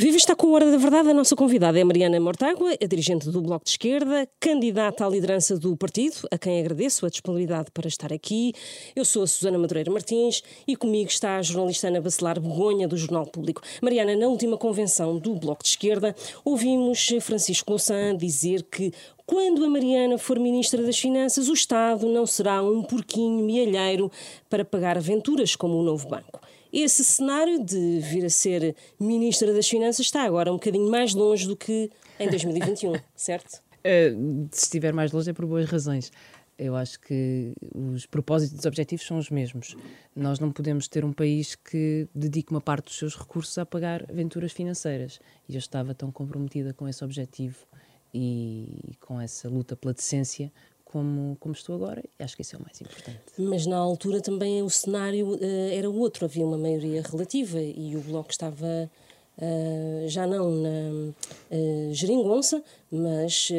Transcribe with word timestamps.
Viva 0.00 0.16
está 0.16 0.34
com 0.34 0.46
a 0.46 0.50
Hora 0.52 0.70
da 0.70 0.78
Verdade. 0.78 1.10
A 1.10 1.12
nossa 1.12 1.36
convidada 1.36 1.78
é 1.78 1.84
Mariana 1.84 2.18
Mortágua, 2.18 2.70
a 2.82 2.86
dirigente 2.86 3.28
do 3.28 3.42
Bloco 3.42 3.66
de 3.66 3.72
Esquerda, 3.72 4.26
candidata 4.40 5.04
à 5.04 5.10
liderança 5.10 5.58
do 5.58 5.76
partido, 5.76 6.26
a 6.30 6.38
quem 6.38 6.58
agradeço 6.58 7.04
a 7.04 7.10
disponibilidade 7.10 7.70
para 7.70 7.86
estar 7.86 8.10
aqui. 8.10 8.54
Eu 8.96 9.04
sou 9.04 9.24
a 9.24 9.26
Susana 9.26 9.58
Madureira 9.58 9.92
Martins 9.92 10.42
e 10.66 10.74
comigo 10.74 11.10
está 11.10 11.36
a 11.36 11.42
jornalista 11.42 11.88
Ana 11.88 12.00
Bacelar 12.00 12.40
Begonha, 12.40 12.88
do 12.88 12.96
Jornal 12.96 13.26
Público. 13.26 13.60
Mariana, 13.82 14.16
na 14.16 14.26
última 14.26 14.56
convenção 14.56 15.18
do 15.18 15.34
Bloco 15.34 15.62
de 15.62 15.68
Esquerda, 15.68 16.16
ouvimos 16.42 17.06
Francisco 17.20 17.70
Louçã 17.70 18.16
dizer 18.16 18.62
que 18.62 18.94
quando 19.26 19.62
a 19.66 19.68
Mariana 19.68 20.16
for 20.16 20.38
Ministra 20.38 20.82
das 20.82 20.98
Finanças, 20.98 21.46
o 21.46 21.52
Estado 21.52 22.08
não 22.08 22.24
será 22.24 22.62
um 22.62 22.82
porquinho 22.82 23.44
mielheiro 23.44 24.10
para 24.48 24.64
pagar 24.64 24.96
aventuras 24.96 25.54
como 25.54 25.74
o 25.74 25.82
novo 25.82 26.08
banco. 26.08 26.40
Esse 26.72 27.04
cenário 27.04 27.64
de 27.64 28.00
vir 28.00 28.24
a 28.24 28.30
ser 28.30 28.76
Ministra 28.98 29.52
das 29.52 29.68
Finanças 29.68 30.06
está 30.06 30.22
agora 30.22 30.50
um 30.50 30.56
bocadinho 30.56 30.88
mais 30.90 31.14
longe 31.14 31.46
do 31.46 31.56
que 31.56 31.90
em 32.18 32.28
2021, 32.28 32.94
certo? 33.16 33.60
Uh, 33.78 34.48
se 34.52 34.64
estiver 34.64 34.92
mais 34.92 35.10
longe 35.10 35.30
é 35.30 35.32
por 35.32 35.46
boas 35.46 35.68
razões. 35.68 36.12
Eu 36.56 36.76
acho 36.76 37.00
que 37.00 37.54
os 37.74 38.04
propósitos 38.04 38.54
e 38.54 38.60
os 38.60 38.66
objetivos 38.66 39.06
são 39.06 39.16
os 39.16 39.30
mesmos. 39.30 39.74
Nós 40.14 40.38
não 40.38 40.52
podemos 40.52 40.86
ter 40.86 41.06
um 41.06 41.12
país 41.12 41.54
que 41.54 42.06
dedique 42.14 42.50
uma 42.50 42.60
parte 42.60 42.84
dos 42.84 42.98
seus 42.98 43.16
recursos 43.16 43.56
a 43.56 43.64
pagar 43.64 44.04
aventuras 44.10 44.52
financeiras. 44.52 45.18
E 45.48 45.54
eu 45.54 45.58
estava 45.58 45.94
tão 45.94 46.12
comprometida 46.12 46.74
com 46.74 46.86
esse 46.86 47.02
objetivo 47.02 47.66
e 48.12 48.94
com 49.00 49.18
essa 49.18 49.48
luta 49.48 49.74
pela 49.74 49.94
decência 49.94 50.52
como, 50.90 51.36
como 51.38 51.54
estou 51.54 51.76
agora, 51.76 52.02
e 52.18 52.22
acho 52.22 52.34
que 52.34 52.42
isso 52.42 52.56
é 52.56 52.58
o 52.58 52.62
mais 52.62 52.80
importante. 52.80 53.20
Mas 53.38 53.64
na 53.64 53.76
altura 53.76 54.20
também 54.20 54.60
o 54.60 54.68
cenário 54.68 55.34
uh, 55.34 55.70
era 55.72 55.88
outro, 55.88 56.24
havia 56.24 56.44
uma 56.44 56.58
maioria 56.58 57.00
relativa 57.02 57.60
e 57.60 57.96
o 57.96 58.00
Bloco 58.00 58.30
estava 58.30 58.90
uh, 59.38 60.08
já 60.08 60.26
não 60.26 60.50
na 60.50 61.12
uh, 61.50 61.94
geringonça, 61.94 62.62
mas 62.90 63.50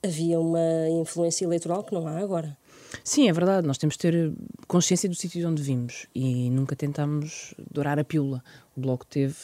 havia 0.00 0.38
uma 0.38 0.88
influência 1.00 1.44
eleitoral 1.44 1.82
que 1.82 1.92
não 1.92 2.06
há 2.06 2.18
agora. 2.18 2.56
Sim, 3.02 3.28
é 3.28 3.32
verdade. 3.32 3.66
Nós 3.66 3.78
temos 3.78 3.96
de 3.96 3.98
ter 3.98 4.32
consciência 4.68 5.08
do 5.08 5.14
sítio 5.16 5.48
onde 5.48 5.62
vimos 5.62 6.06
e 6.14 6.48
nunca 6.50 6.76
tentámos 6.76 7.52
dourar 7.70 7.98
a 7.98 8.04
pílula. 8.04 8.44
O 8.76 8.80
Bloco 8.80 9.04
teve 9.04 9.34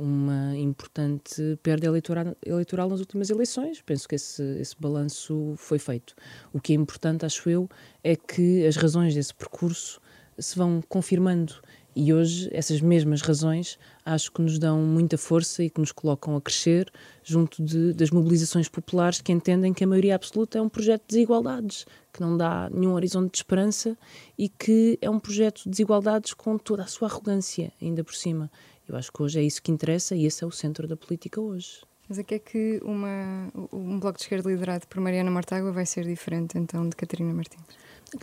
uma 0.00 0.56
importante 0.56 1.58
perda 1.62 1.86
eleitoral, 1.86 2.34
eleitoral 2.44 2.88
nas 2.88 3.00
últimas 3.00 3.28
eleições. 3.28 3.82
Penso 3.82 4.08
que 4.08 4.14
esse, 4.14 4.42
esse 4.58 4.74
balanço 4.80 5.54
foi 5.58 5.78
feito. 5.78 6.14
O 6.52 6.60
que 6.60 6.72
é 6.72 6.76
importante, 6.76 7.26
acho 7.26 7.50
eu, 7.50 7.68
é 8.02 8.16
que 8.16 8.66
as 8.66 8.76
razões 8.76 9.14
desse 9.14 9.34
percurso 9.34 10.00
se 10.38 10.56
vão 10.56 10.82
confirmando 10.88 11.54
e 11.94 12.14
hoje 12.14 12.48
essas 12.52 12.80
mesmas 12.80 13.20
razões 13.20 13.78
acho 14.06 14.30
que 14.32 14.40
nos 14.40 14.58
dão 14.58 14.80
muita 14.80 15.18
força 15.18 15.62
e 15.62 15.68
que 15.68 15.80
nos 15.80 15.92
colocam 15.92 16.36
a 16.36 16.40
crescer 16.40 16.90
junto 17.22 17.62
de, 17.62 17.92
das 17.92 18.10
mobilizações 18.10 18.68
populares 18.68 19.20
que 19.20 19.32
entendem 19.32 19.74
que 19.74 19.84
a 19.84 19.86
maioria 19.86 20.14
absoluta 20.14 20.58
é 20.58 20.62
um 20.62 20.68
projeto 20.68 21.02
de 21.02 21.16
desigualdades, 21.16 21.84
que 22.12 22.20
não 22.20 22.36
dá 22.36 22.70
nenhum 22.72 22.94
horizonte 22.94 23.32
de 23.32 23.38
esperança 23.38 23.98
e 24.38 24.48
que 24.48 24.98
é 25.02 25.10
um 25.10 25.18
projeto 25.18 25.64
de 25.64 25.70
desigualdades 25.70 26.32
com 26.32 26.56
toda 26.56 26.84
a 26.84 26.86
sua 26.86 27.08
arrogância, 27.08 27.72
ainda 27.82 28.02
por 28.02 28.14
cima. 28.14 28.50
Eu 28.90 28.98
acho 28.98 29.12
que 29.12 29.22
hoje 29.22 29.38
é 29.38 29.42
isso 29.42 29.62
que 29.62 29.70
interessa 29.70 30.16
e 30.16 30.26
esse 30.26 30.42
é 30.42 30.46
o 30.46 30.50
centro 30.50 30.88
da 30.88 30.96
política 30.96 31.40
hoje. 31.40 31.80
Mas 32.08 32.18
é 32.18 32.24
que 32.24 32.34
é 32.34 32.38
que 32.40 32.80
uma, 32.82 33.48
um 33.72 34.00
bloco 34.00 34.18
de 34.18 34.24
esquerda 34.24 34.50
liderado 34.50 34.84
por 34.88 35.00
Mariana 35.00 35.30
Mortágua 35.30 35.70
vai 35.70 35.86
ser 35.86 36.04
diferente 36.04 36.58
então 36.58 36.88
de 36.88 36.96
Catarina 36.96 37.32
Martins? 37.32 37.62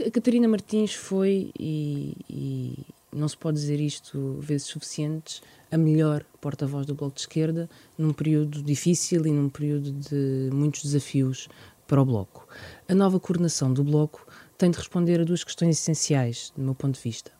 A 0.05 0.11
Catarina 0.11 0.45
Martins 0.45 0.93
foi, 0.93 1.51
e, 1.57 2.17
e 2.29 2.85
não 3.13 3.29
se 3.29 3.37
pode 3.37 3.57
dizer 3.57 3.79
isto 3.79 4.37
vezes 4.41 4.67
suficientes, 4.67 5.41
a 5.71 5.77
melhor 5.77 6.25
porta-voz 6.41 6.85
do 6.85 6.93
Bloco 6.93 7.15
de 7.15 7.21
Esquerda 7.21 7.69
num 7.97 8.11
período 8.11 8.61
difícil 8.61 9.25
e 9.25 9.31
num 9.31 9.47
período 9.47 9.93
de 9.93 10.49
muitos 10.51 10.83
desafios 10.83 11.47
para 11.87 12.01
o 12.01 12.05
Bloco. 12.05 12.45
A 12.89 12.93
nova 12.93 13.17
coordenação 13.21 13.73
do 13.73 13.85
Bloco 13.85 14.27
tem 14.57 14.69
de 14.69 14.77
responder 14.77 15.21
a 15.21 15.23
duas 15.23 15.45
questões 15.45 15.77
essenciais, 15.77 16.51
do 16.57 16.61
meu 16.61 16.75
ponto 16.75 16.95
de 16.95 17.01
vista. 17.01 17.36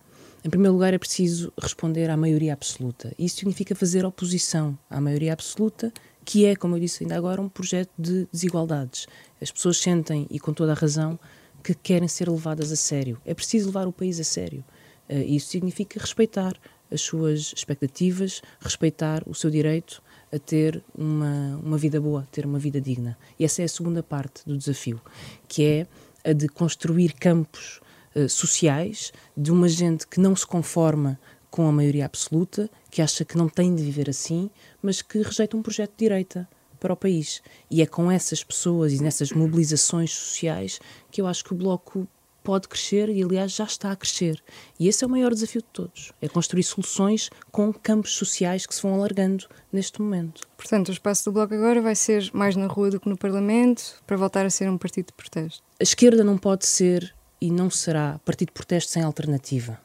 Em 0.48 0.50
primeiro 0.50 0.76
lugar, 0.76 0.94
é 0.94 0.98
preciso 0.98 1.52
responder 1.62 2.10
à 2.10 2.16
maioria 2.16 2.54
absoluta. 2.54 3.14
Isso 3.20 3.40
significa 3.40 3.76
fazer 3.76 4.06
oposição 4.06 4.80
à 4.90 5.02
maioria 5.02 5.34
absoluta, 5.34 5.92
que 6.24 6.46
é, 6.46 6.56
como 6.56 6.78
eu 6.78 6.80
disse 6.80 7.04
ainda 7.04 7.18
agora, 7.18 7.42
um 7.42 7.50
projeto 7.50 7.92
de 8.00 8.26
desigualdades. 8.32 9.08
As 9.42 9.52
pessoas 9.52 9.78
sentem, 9.78 10.26
e 10.32 10.40
com 10.40 10.54
toda 10.54 10.72
a 10.72 10.74
razão, 10.74 11.20
que 11.62 11.74
querem 11.74 12.08
ser 12.08 12.30
levadas 12.30 12.72
a 12.72 12.78
sério. 12.78 13.20
É 13.26 13.34
preciso 13.34 13.66
levar 13.66 13.90
o 13.90 13.92
país 13.92 14.22
a 14.22 14.24
sério. 14.24 14.64
Uh, 15.10 15.16
isso 15.18 15.50
significa 15.50 16.00
respeitar 16.00 16.54
as 16.90 17.02
suas 17.02 17.54
expectativas, 17.54 18.42
respeitar 18.62 19.24
o 19.28 19.36
seu 19.36 19.50
direito 19.50 20.02
a 20.32 20.40
ter 20.40 20.82
uma, 20.98 21.60
uma 21.62 21.78
vida 21.78 22.00
boa, 22.00 22.26
ter 22.32 22.46
uma 22.46 22.58
vida 22.58 22.80
digna. 22.80 23.18
E 23.38 23.44
essa 23.44 23.64
é 23.64 23.66
a 23.66 23.68
segunda 23.68 24.02
parte 24.02 24.46
do 24.46 24.58
desafio, 24.58 25.02
que 25.46 25.66
é 25.66 25.88
a 26.24 26.32
de 26.32 26.48
construir 26.48 27.12
campos 27.12 27.82
eh, 28.16 28.28
sociais 28.28 29.12
de 29.36 29.52
uma 29.52 29.68
gente 29.68 30.08
que 30.08 30.20
não 30.20 30.36
se 30.36 30.46
conforma 30.46 31.20
com 31.50 31.68
a 31.68 31.72
maioria 31.72 32.06
absoluta, 32.06 32.70
que 32.92 33.02
acha 33.02 33.26
que 33.26 33.38
não 33.38 33.50
tem 33.50 33.74
de 33.74 33.84
viver 33.84 34.10
assim, 34.10 34.50
mas 34.82 35.02
que 35.02 35.22
rejeita 35.22 35.58
um 35.58 35.62
projeto 35.62 35.92
de 35.92 36.06
direita 36.06 36.48
para 36.80 36.94
o 36.94 36.98
país. 36.98 37.42
E 37.70 37.82
é 37.82 37.86
com 37.86 38.12
essas 38.12 38.44
pessoas 38.44 38.94
e 38.94 39.02
nessas 39.02 39.32
mobilizações 39.32 40.12
sociais 40.12 40.80
que 41.10 41.22
eu 41.22 41.28
acho 41.28 41.44
que 41.44 41.54
o 41.54 41.58
Bloco 41.58 42.08
pode 42.48 42.70
crescer 42.70 43.10
e, 43.10 43.22
aliás, 43.22 43.52
já 43.52 43.66
está 43.66 43.92
a 43.92 43.96
crescer. 43.96 44.42
E 44.80 44.88
esse 44.88 45.04
é 45.04 45.08
o 45.08 45.10
maior 45.10 45.34
desafio 45.34 45.62
de 45.62 45.68
todos: 45.68 46.14
é 46.22 46.30
construir 46.30 46.64
soluções 46.64 47.30
com 47.52 47.74
campos 47.74 48.14
sociais 48.14 48.66
que 48.66 48.74
se 48.74 48.82
vão 48.82 48.94
alargando 48.94 49.46
neste 49.70 50.02
momento. 50.02 50.48
Portanto, 50.56 50.88
o 50.88 50.94
espaço 50.94 51.26
do 51.26 51.34
Bloco 51.34 51.54
agora 51.54 51.82
vai 51.82 51.94
ser 51.94 52.30
mais 52.34 52.56
na 52.56 52.68
rua 52.68 52.90
do 52.90 53.02
que 53.02 53.10
no 53.10 53.18
Parlamento 53.18 54.02
para 54.08 54.16
voltar 54.16 54.46
a 54.46 54.50
ser 54.50 54.70
um 54.70 54.78
partido 54.78 55.08
de 55.08 55.14
protesto. 55.14 55.62
A 55.78 55.84
esquerda 55.84 56.24
não 56.24 56.38
pode 56.38 56.66
ser 56.66 57.14
e 57.40 57.52
não 57.52 57.70
será 57.70 58.20
partido 58.26 58.50
de 58.50 58.54
protesto 58.54 58.92
sem 58.92 59.04
alternativa. 59.04 59.80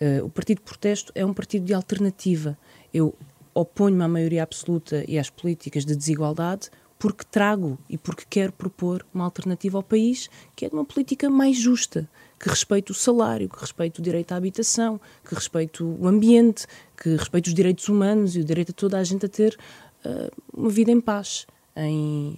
Uh, 0.00 0.24
o 0.24 0.30
partido 0.30 0.58
de 0.58 0.64
protesto 0.64 1.12
é 1.14 1.24
um 1.24 1.34
partido 1.34 1.64
de 1.64 1.74
alternativa. 1.74 2.56
Eu 2.92 3.14
oponho-me 3.54 4.02
à 4.02 4.08
maioria 4.08 4.42
absoluta 4.42 5.04
e 5.06 5.18
às 5.18 5.28
políticas 5.28 5.84
de 5.84 5.94
desigualdade 5.94 6.70
porque 7.00 7.24
trago 7.30 7.78
e 7.88 7.96
porque 7.96 8.24
quero 8.28 8.52
propor 8.52 9.04
uma 9.12 9.24
alternativa 9.24 9.78
ao 9.78 9.82
país 9.82 10.28
que 10.54 10.66
é 10.66 10.68
de 10.68 10.74
uma 10.74 10.84
política 10.84 11.30
mais 11.30 11.56
justa, 11.56 12.08
que 12.38 12.48
respeite 12.48 12.92
o 12.92 12.94
salário, 12.94 13.48
que 13.48 13.58
respeite 13.58 14.00
o 14.00 14.02
direito 14.02 14.32
à 14.32 14.36
habitação, 14.36 15.00
que 15.26 15.34
respeite 15.34 15.82
o 15.82 16.06
ambiente, 16.06 16.66
que 17.02 17.16
respeite 17.16 17.48
os 17.48 17.54
direitos 17.54 17.88
humanos 17.88 18.36
e 18.36 18.40
o 18.40 18.44
direito 18.44 18.70
a 18.70 18.74
toda 18.74 18.98
a 18.98 19.04
gente 19.04 19.24
a 19.24 19.28
ter 19.30 19.58
uh, 20.04 20.30
uma 20.52 20.68
vida 20.68 20.90
em 20.90 21.00
paz, 21.00 21.46
em, 21.74 22.36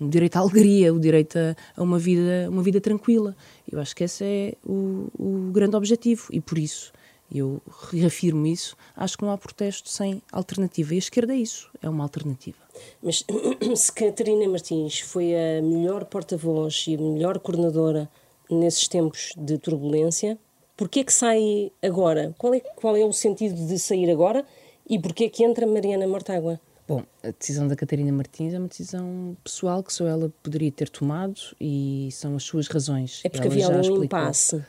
o 0.00 0.08
direito 0.08 0.36
à 0.36 0.40
alegria, 0.40 0.92
o 0.92 0.98
direito 0.98 1.38
a, 1.38 1.56
a, 1.76 1.82
uma, 1.82 1.98
vida, 1.98 2.48
uma 2.48 2.62
vida 2.62 2.80
tranquila. 2.80 3.36
Eu 3.70 3.80
acho 3.80 3.94
que 3.94 4.04
esse 4.04 4.24
é 4.24 4.54
o, 4.64 5.08
o 5.18 5.50
grande 5.52 5.76
objetivo 5.76 6.26
e 6.30 6.40
por 6.40 6.58
isso 6.58 6.92
eu 7.32 7.60
reafirmo 7.90 8.46
isso. 8.46 8.76
Acho 8.96 9.16
que 9.16 9.24
não 9.24 9.32
há 9.32 9.38
protesto 9.38 9.88
sem 9.88 10.22
alternativa. 10.30 10.94
E 10.94 10.96
a 10.96 10.98
esquerda 10.98 11.34
é 11.34 11.36
isso, 11.36 11.70
é 11.82 11.88
uma 11.88 12.04
alternativa. 12.04 12.58
Mas 13.02 13.24
se 13.76 13.92
Catarina 13.92 14.48
Martins 14.48 15.00
foi 15.00 15.34
a 15.34 15.62
melhor 15.62 16.04
porta-voz 16.04 16.84
e 16.88 16.94
a 16.94 16.98
melhor 16.98 17.38
coordenadora 17.38 18.08
nesses 18.50 18.88
tempos 18.88 19.32
de 19.36 19.58
turbulência, 19.58 20.38
porquê 20.76 21.00
é 21.00 21.04
que 21.04 21.12
sai 21.12 21.72
agora? 21.82 22.34
Qual 22.38 22.54
é, 22.54 22.60
qual 22.60 22.96
é 22.96 23.04
o 23.04 23.12
sentido 23.12 23.66
de 23.66 23.78
sair 23.78 24.10
agora 24.10 24.44
e 24.88 24.98
porquê 24.98 25.24
é 25.24 25.28
que 25.28 25.44
entra 25.44 25.66
Mariana 25.66 26.06
Mortágua? 26.06 26.60
Bom, 26.86 27.02
a 27.22 27.30
decisão 27.30 27.66
da 27.66 27.74
Catarina 27.74 28.12
Martins 28.12 28.52
é 28.52 28.58
uma 28.58 28.68
decisão 28.68 29.34
pessoal 29.42 29.82
que 29.82 29.92
só 29.92 30.06
ela 30.06 30.30
poderia 30.42 30.70
ter 30.70 30.90
tomado 30.90 31.40
e 31.58 32.10
são 32.12 32.36
as 32.36 32.42
suas 32.42 32.68
razões. 32.68 33.22
É 33.24 33.28
porque 33.30 33.48
ela 33.48 33.78
havia 33.78 33.92
um 33.92 34.04
impasse. 34.04 34.62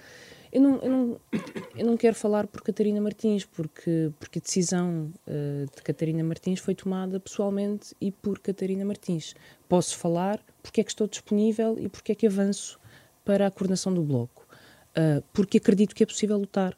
Eu 0.50 0.62
não, 0.62 0.76
eu, 0.78 0.90
não, 0.90 1.22
eu 1.76 1.86
não 1.86 1.98
quero 1.98 2.16
falar 2.16 2.48
por 2.48 2.62
Catarina 2.62 3.02
Martins, 3.02 3.44
porque, 3.44 4.10
porque 4.18 4.40
a 4.40 4.42
decisão 4.42 5.12
uh, 5.28 5.66
de 5.76 5.82
Catarina 5.82 6.24
Martins 6.24 6.62
foi 6.62 6.74
tomada 6.74 7.20
pessoalmente 7.20 7.94
e 8.00 8.10
por 8.10 8.40
Catarina 8.40 8.86
Martins. 8.86 9.36
Posso 9.68 9.98
falar 9.98 10.40
porque 10.64 10.80
é 10.80 10.84
que 10.86 10.92
estou 10.92 11.08
disponível 11.08 11.76
e 11.78 11.90
porque 11.90 12.14
é 12.14 12.16
que 12.16 12.26
avanço 12.26 12.80
para 13.26 13.48
a 13.48 13.52
coordenação 13.52 13.94
do 13.94 14.02
Bloco. 14.02 14.48
Uh, 14.98 15.22
porque 15.34 15.58
acredito 15.58 15.94
que 15.94 16.04
é 16.04 16.06
possível 16.06 16.38
lutar 16.38 16.78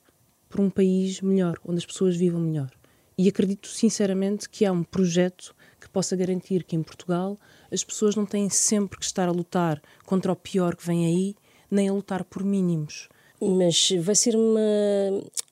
por 0.50 0.60
um 0.62 0.72
país 0.72 1.22
melhor, 1.22 1.60
onde 1.63 1.78
as 1.78 1.86
pessoas 1.86 2.18
vivam 2.18 2.42
melhor 2.42 2.72
e 3.18 3.28
acredito 3.28 3.68
sinceramente 3.68 4.48
que 4.48 4.66
há 4.66 4.72
um 4.72 4.84
projeto 4.84 5.56
que 5.80 5.90
possa 5.90 6.16
garantir 6.16 6.64
que 6.64 6.75
em 6.75 6.84
Portugal 6.84 7.38
as 7.72 7.84
pessoas 7.84 8.16
não 8.16 8.25
têm 8.25 8.50
sempre 8.50 9.00
que 9.00 9.06
estar 9.06 9.28
a 9.28 9.31
lutar 9.31 9.81
contra 10.06 10.31
o 10.31 10.36
pior 10.36 10.75
que 10.75 10.86
vem 10.86 11.06
aí, 11.06 11.36
nem 11.69 11.90
a 11.90 11.94
lutar 11.94 12.24
por 12.24 12.44
mínimos. 12.44 13.10
Mas 13.42 13.92
vai 14.00 14.16
ser 14.16 14.36
uma 14.36 14.60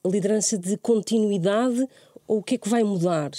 liderança 0.06 0.58
de 0.58 0.78
continuidade 0.78 1.88
ou 2.28 2.40
o 2.40 2.44
que 2.44 2.56
é 2.56 2.58
que 2.58 2.70
vai 2.70 2.84
mudar? 2.84 3.32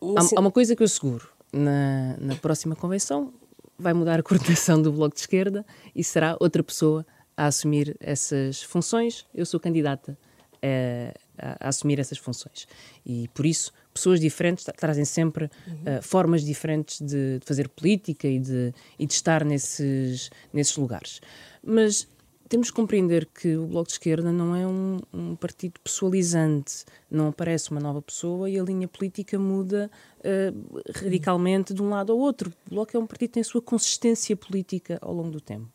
Uma... 0.00 0.20
Há, 0.20 0.24
há, 0.36 0.40
uma 0.40 0.50
coisa 0.50 0.74
que 0.74 0.82
eu 0.82 0.88
seguro. 0.88 1.28
Na, 1.52 2.16
na 2.18 2.36
próxima 2.36 2.76
convenção 2.76 3.32
vai 3.78 3.92
mudar 3.92 4.20
a 4.20 4.22
coordenação 4.24 4.80
do 4.80 4.92
Bloco 4.92 5.14
de 5.14 5.20
Esquerda 5.20 5.64
e 5.94 6.04
será 6.04 6.36
outra 6.40 6.62
pessoa 6.62 7.04
a 7.36 7.46
assumir 7.46 7.96
essas 8.00 8.62
funções. 8.62 9.26
Eu 9.34 9.46
sou 9.46 9.58
candidata 9.58 10.16
a, 10.62 11.12
a, 11.38 11.66
a 11.66 11.68
assumir 11.68 11.98
essas 11.98 12.18
funções. 12.18 12.66
E 13.04 13.28
por 13.34 13.46
isso, 13.46 13.72
pessoas 13.92 14.20
diferentes 14.20 14.64
tra 14.64 14.74
trazem 14.74 15.04
sempre 15.04 15.50
uhum. 15.66 15.98
uh, 15.98 16.02
formas 16.02 16.42
diferentes 16.44 17.00
de, 17.00 17.38
de, 17.38 17.44
fazer 17.44 17.68
política 17.68 18.28
e 18.28 18.38
de, 18.38 18.74
e 18.98 19.06
de 19.06 19.12
estar 19.12 19.44
nesses, 19.44 20.30
nesses 20.52 20.76
lugares. 20.76 21.20
Mas 21.62 22.08
temos 22.50 22.68
que 22.68 22.74
compreender 22.74 23.26
que 23.26 23.56
o 23.56 23.64
Bloco 23.64 23.86
de 23.86 23.92
Esquerda 23.92 24.32
não 24.32 24.56
é 24.56 24.66
um, 24.66 24.98
um, 25.14 25.36
partido 25.36 25.78
pessoalizante. 25.84 26.84
Não 27.08 27.28
aparece 27.28 27.70
uma 27.70 27.80
nova 27.80 28.02
pessoa 28.02 28.50
e 28.50 28.58
a 28.58 28.62
linha 28.64 28.88
política 28.88 29.38
muda 29.38 29.88
uh, 30.18 30.80
radicalmente 30.92 31.72
de 31.72 31.80
um 31.80 31.90
lado 31.90 32.10
ao 32.10 32.18
outro. 32.18 32.52
O 32.66 32.74
Bloco 32.74 32.96
é 32.96 32.98
um 32.98 33.06
partido 33.06 33.28
que 33.28 33.34
tem 33.34 33.40
a 33.42 33.44
sua 33.44 33.62
consistência 33.62 34.36
política 34.36 34.98
ao 35.00 35.14
longo 35.14 35.30
do 35.30 35.40
tempo. 35.40 35.68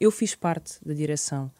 Eu 0.00 0.10
fiz 0.10 0.34
parte 0.34 0.78
da 0.82 0.94
direção 0.94 1.50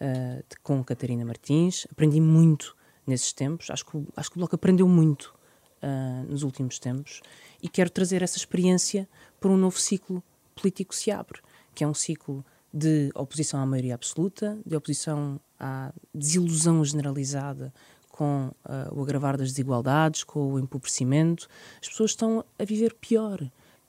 uh, 0.00 0.36
de, 0.48 0.56
com 0.62 0.82
Catarina 0.82 1.24
Martins, 1.24 1.86
aprendi 1.90 2.20
muito 2.20 2.76
nesses 3.06 3.32
tempos. 3.32 3.70
Acho 3.70 3.86
que, 3.86 4.04
acho 4.16 4.30
que 4.30 4.36
o 4.36 4.40
Bloco 4.40 4.54
aprendeu 4.54 4.88
muito 4.88 5.34
uh, 5.82 6.30
nos 6.30 6.42
últimos 6.42 6.78
tempos 6.78 7.20
e 7.62 7.68
quero 7.68 7.90
trazer 7.90 8.22
essa 8.22 8.36
experiência 8.36 9.08
para 9.38 9.50
um 9.50 9.56
novo 9.56 9.78
ciclo 9.78 10.22
político 10.54 10.90
que 10.90 10.96
se 10.96 11.10
abre, 11.10 11.40
que 11.74 11.84
é 11.84 11.86
um 11.86 11.94
ciclo 11.94 12.44
de 12.72 13.10
oposição 13.14 13.60
à 13.60 13.66
maioria 13.66 13.94
absoluta, 13.94 14.58
de 14.64 14.76
oposição 14.76 15.40
à 15.58 15.92
desilusão 16.14 16.84
generalizada 16.84 17.72
com 18.20 18.48
uh, 18.48 18.94
o 18.94 19.02
agravar 19.02 19.36
das 19.36 19.48
desigualdades, 19.48 20.24
com 20.24 20.52
o 20.52 20.58
empobrecimento. 20.58 21.48
As 21.80 21.88
pessoas 21.88 22.10
estão 22.10 22.44
a 22.58 22.64
viver 22.64 22.94
pior. 22.94 23.40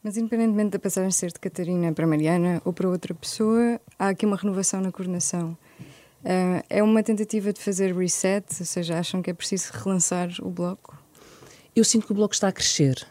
Mas, 0.01 0.17
independentemente 0.17 0.71
da 0.71 0.79
passagem 0.79 1.11
ser 1.11 1.31
de 1.31 1.39
Catarina 1.39 1.91
para 1.93 2.07
Mariana 2.07 2.61
ou 2.65 2.73
para 2.73 2.89
outra 2.89 3.13
pessoa, 3.13 3.79
há 3.99 4.07
aqui 4.09 4.25
uma 4.25 4.37
renovação 4.37 4.81
na 4.81 4.91
coordenação. 4.91 5.55
Uh, 6.23 6.63
é 6.69 6.83
uma 6.83 7.01
tentativa 7.01 7.51
de 7.51 7.59
fazer 7.59 7.95
reset, 7.95 8.45
ou 8.59 8.65
seja, 8.65 8.99
acham 8.99 9.21
que 9.21 9.29
é 9.29 9.33
preciso 9.33 9.71
relançar 9.73 10.29
o 10.41 10.49
bloco? 10.49 10.97
Eu 11.75 11.83
sinto 11.83 12.05
que 12.05 12.11
o 12.11 12.15
bloco 12.15 12.33
está 12.33 12.47
a 12.49 12.51
crescer. 12.51 13.07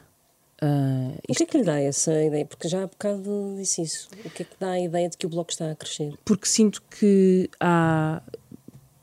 Uh, 0.63 1.19
isto... 1.29 1.31
O 1.31 1.35
que 1.37 1.43
é 1.43 1.47
que 1.47 1.59
lhe 1.59 1.65
dá 1.65 1.81
essa 1.81 2.13
ideia? 2.23 2.45
Porque 2.45 2.69
já 2.69 2.83
há 2.83 2.87
bocado 2.87 3.55
disse 3.57 3.83
isso. 3.83 4.09
O 4.25 4.31
que 4.31 4.43
é 4.43 4.45
que 4.45 4.57
dá 4.61 4.73
a 4.73 4.81
ideia 4.81 5.09
de 5.09 5.17
que 5.17 5.27
o 5.27 5.29
Bloco 5.29 5.51
está 5.51 5.71
a 5.71 5.75
crescer? 5.75 6.13
Porque 6.25 6.47
sinto 6.47 6.83
que 6.83 7.49
há 7.59 8.23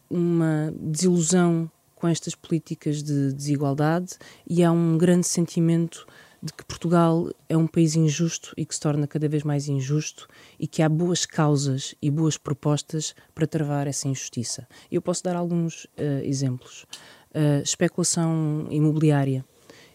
uma 0.10 0.71
desilusão 0.80 1.69
com 1.95 2.07
estas 2.07 2.36
políticas 2.36 3.01
de 3.01 3.33
desigualdade 3.33 4.18
e 4.48 4.63
há 4.63 4.71
um 4.71 4.98
grande 4.98 5.25
sentimento 5.25 6.07
de 6.42 6.54
que 6.54 6.66
Portugal 6.66 7.31
é 7.50 7.57
um 7.57 7.68
país 7.68 7.95
injusto 7.95 8.54
e 8.56 8.66
que 8.66 8.74
se 8.74 8.80
torna 8.80 9.07
cada 9.07 9.28
vez 9.28 9.44
mais 9.44 9.68
injusto 9.68 10.28
e 10.60 10.68
que 10.68 10.81
há 10.81 10.89
boas 10.89 11.25
causas 11.25 11.95
e 12.01 12.12
boas 12.12 12.38
propostas 12.38 13.16
para 13.34 13.48
travar 13.48 13.88
essa 13.88 14.07
injustiça. 14.07 14.68
Eu 14.92 15.01
posso 15.01 15.24
dar 15.24 15.36
alguns 15.36 15.86
uh, 15.86 16.24
exemplos. 16.24 16.86
Uh, 17.34 17.62
especulação 17.63 18.68
imobiliária 18.69 19.44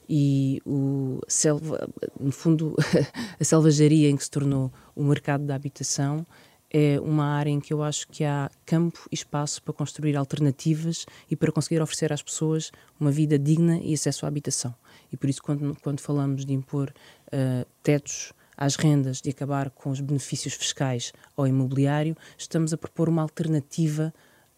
e 0.08 0.60
o 0.66 1.20
selva, 1.26 1.88
no 2.20 2.32
fundo, 2.32 2.76
a 3.40 3.44
selvageria 3.44 4.10
em 4.10 4.16
que 4.16 4.24
se 4.24 4.30
tornou 4.30 4.72
o 4.94 5.02
mercado 5.02 5.44
da 5.44 5.54
habitação 5.54 6.26
é 6.72 6.98
uma 7.00 7.26
área 7.26 7.50
em 7.50 7.60
que 7.60 7.72
eu 7.72 7.82
acho 7.82 8.08
que 8.08 8.24
há 8.24 8.50
campo 8.64 9.06
e 9.12 9.14
espaço 9.14 9.62
para 9.62 9.74
construir 9.74 10.16
alternativas 10.16 11.04
e 11.30 11.36
para 11.36 11.52
conseguir 11.52 11.82
oferecer 11.82 12.10
às 12.12 12.22
pessoas 12.22 12.72
uma 12.98 13.10
vida 13.10 13.38
digna 13.38 13.78
e 13.78 13.92
acesso 13.92 14.24
à 14.24 14.28
habitação. 14.28 14.74
E 15.12 15.16
por 15.16 15.28
isso, 15.28 15.42
quando, 15.42 15.76
quando 15.82 16.00
falamos 16.00 16.46
de 16.46 16.54
impor 16.54 16.90
uh, 17.28 17.66
tetos 17.82 18.32
às 18.56 18.76
rendas, 18.76 19.20
de 19.20 19.28
acabar 19.28 19.68
com 19.68 19.90
os 19.90 20.00
benefícios 20.00 20.54
fiscais 20.54 21.12
ao 21.36 21.46
imobiliário, 21.46 22.16
estamos 22.38 22.72
a 22.72 22.78
propor 22.78 23.08
uma 23.08 23.20
alternativa 23.20 24.12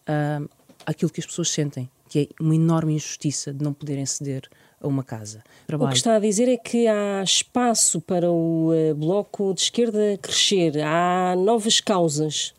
uh, 0.07 0.49
àquilo 0.85 1.11
que 1.11 1.19
as 1.19 1.25
pessoas 1.25 1.49
sentem, 1.49 1.89
que 2.07 2.19
é 2.19 2.41
uma 2.41 2.55
enorme 2.55 2.93
injustiça 2.93 3.53
de 3.53 3.61
não 3.61 3.73
poderem 3.73 4.05
ceder 4.05 4.47
a 4.85 4.87
uma 4.87 5.03
casa. 5.03 5.43
Trabalho. 5.67 5.89
O 5.89 5.91
que 5.91 5.97
está 5.97 6.15
a 6.15 6.19
dizer 6.19 6.47
é 6.47 6.57
que 6.57 6.87
há 6.87 7.21
espaço 7.23 7.99
para 7.99 8.29
o 8.31 8.71
uh, 8.71 8.95
Bloco 8.95 9.53
de 9.53 9.61
Esquerda 9.61 10.17
crescer, 10.21 10.79
há 10.81 11.35
novas 11.35 11.79
causas. 11.79 12.53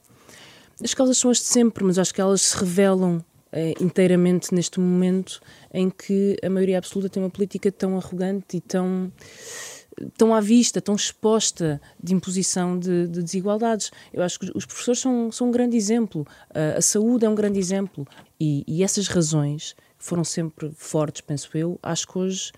As 0.83 0.93
causas 0.93 1.17
são 1.17 1.31
as 1.31 1.39
de 1.39 1.45
sempre, 1.45 1.85
mas 1.85 1.99
acho 1.99 2.13
que 2.13 2.21
elas 2.21 2.43
se 2.43 2.57
revelam 2.59 3.19
uh, 3.19 3.83
inteiramente 3.83 4.55
neste 4.55 4.81
momento 4.81 5.41
em 5.73 5.89
que 5.89 6.37
a 6.43 6.51
maioria 6.51 6.79
absoluta 6.79 7.09
tem 7.09 7.23
uma 7.23 7.31
política 7.31 7.71
tão 7.71 7.97
arrogante 7.97 8.57
e 8.57 8.61
tão 8.61 9.11
tão 10.19 10.35
à 10.35 10.43
vista, 10.43 10.79
tão 10.79 10.95
exposta 10.95 11.81
de 12.03 12.13
imposição 12.13 12.79
de, 12.79 13.07
de, 13.07 13.23
desigualdades. 13.23 13.91
Eu 14.13 14.23
acho 14.23 14.39
que 14.39 14.53
os 14.55 14.67
professores 14.67 15.01
são, 15.01 15.33
são 15.33 15.49
um 15.49 15.51
grande 15.51 15.75
exemplo, 15.75 16.27
a 16.55 16.83
saúde 16.83 17.25
é 17.25 17.29
um 17.31 17.35
grande 17.35 17.59
exemplo. 17.59 18.07
E, 18.39 18.63
e 18.69 18.85
essas 18.85 19.09
razões 19.09 19.75
foram 20.07 20.25
sempre 20.25 20.71
fortes, 20.77 21.21
penso 21.21 21.51
eu, 21.57 21.79
acho 21.83 22.07
que 22.07 22.19
hoje 22.19 22.53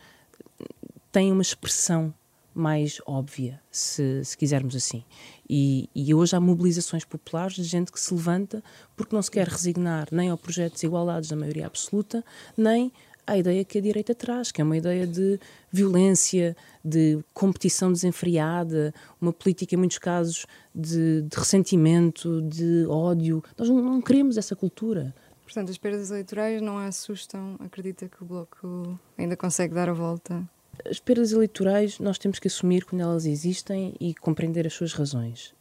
têm 1.10 1.32
uma 1.32 1.42
expressão 1.42 2.12
mais 2.54 3.00
óbvia, 3.06 3.60
se, 3.70 4.24
se 4.24 4.36
quisermos 4.36 4.74
assim. 4.74 5.04
E, 5.48 5.88
e, 5.94 6.12
hoje 6.12 6.34
há 6.34 6.40
mobilizações 6.40 7.04
populares 7.04 7.54
de 7.54 7.62
gente 7.62 7.92
que 7.92 8.00
se 8.00 8.12
levanta 8.12 8.62
porque 8.96 9.14
não 9.14 9.22
se 9.22 9.30
quer 9.30 9.46
resignar 9.46 10.08
nem 10.10 10.28
ao 10.28 10.36
projeto 10.36 10.72
de 10.72 10.74
desigualdades 10.74 11.30
da 11.30 11.36
maioria 11.36 11.66
absoluta, 11.66 12.24
nem 12.56 12.92
à 13.28 13.38
ideia 13.38 13.64
que 13.64 13.78
a 13.78 13.80
direita 13.80 14.14
traz, 14.14 14.50
que 14.50 14.60
é 14.60 14.64
uma 14.64 14.76
ideia 14.76 15.06
de 15.06 15.38
violência, 15.70 16.56
de 16.84 17.22
competição 17.32 17.92
desenfreada, 17.92 18.92
uma 19.20 19.32
política, 19.32 19.74
em 19.74 19.78
muitos 19.78 19.98
casos, 19.98 20.46
de, 20.74 21.22
de 21.22 21.36
ressentimento, 21.36 22.42
de 22.42 22.86
ódio. 22.88 23.44
Nós 23.56 23.68
não, 23.68 23.82
não 23.82 24.02
queremos 24.02 24.36
essa 24.38 24.56
cultura. 24.56 25.14
Portanto, 25.48 25.70
as 25.70 25.78
perdas 25.78 26.10
eleitorais 26.10 26.60
não 26.60 26.76
a 26.76 26.84
assustam? 26.84 27.56
Acredita 27.58 28.06
que 28.06 28.22
o 28.22 28.26
Bloco 28.26 29.00
ainda 29.16 29.34
consegue 29.34 29.72
dar 29.72 29.88
a 29.88 29.94
volta? 29.94 30.46
As 30.84 31.00
perdas 31.00 31.32
eleitorais 31.32 31.98
nós 31.98 32.18
temos 32.18 32.38
que 32.38 32.48
assumir 32.48 32.84
quando 32.84 33.00
elas 33.00 33.24
existem 33.24 33.94
e 33.98 34.14
compreender 34.14 34.66
as 34.66 34.74
suas 34.74 34.92
razões. 34.92 35.54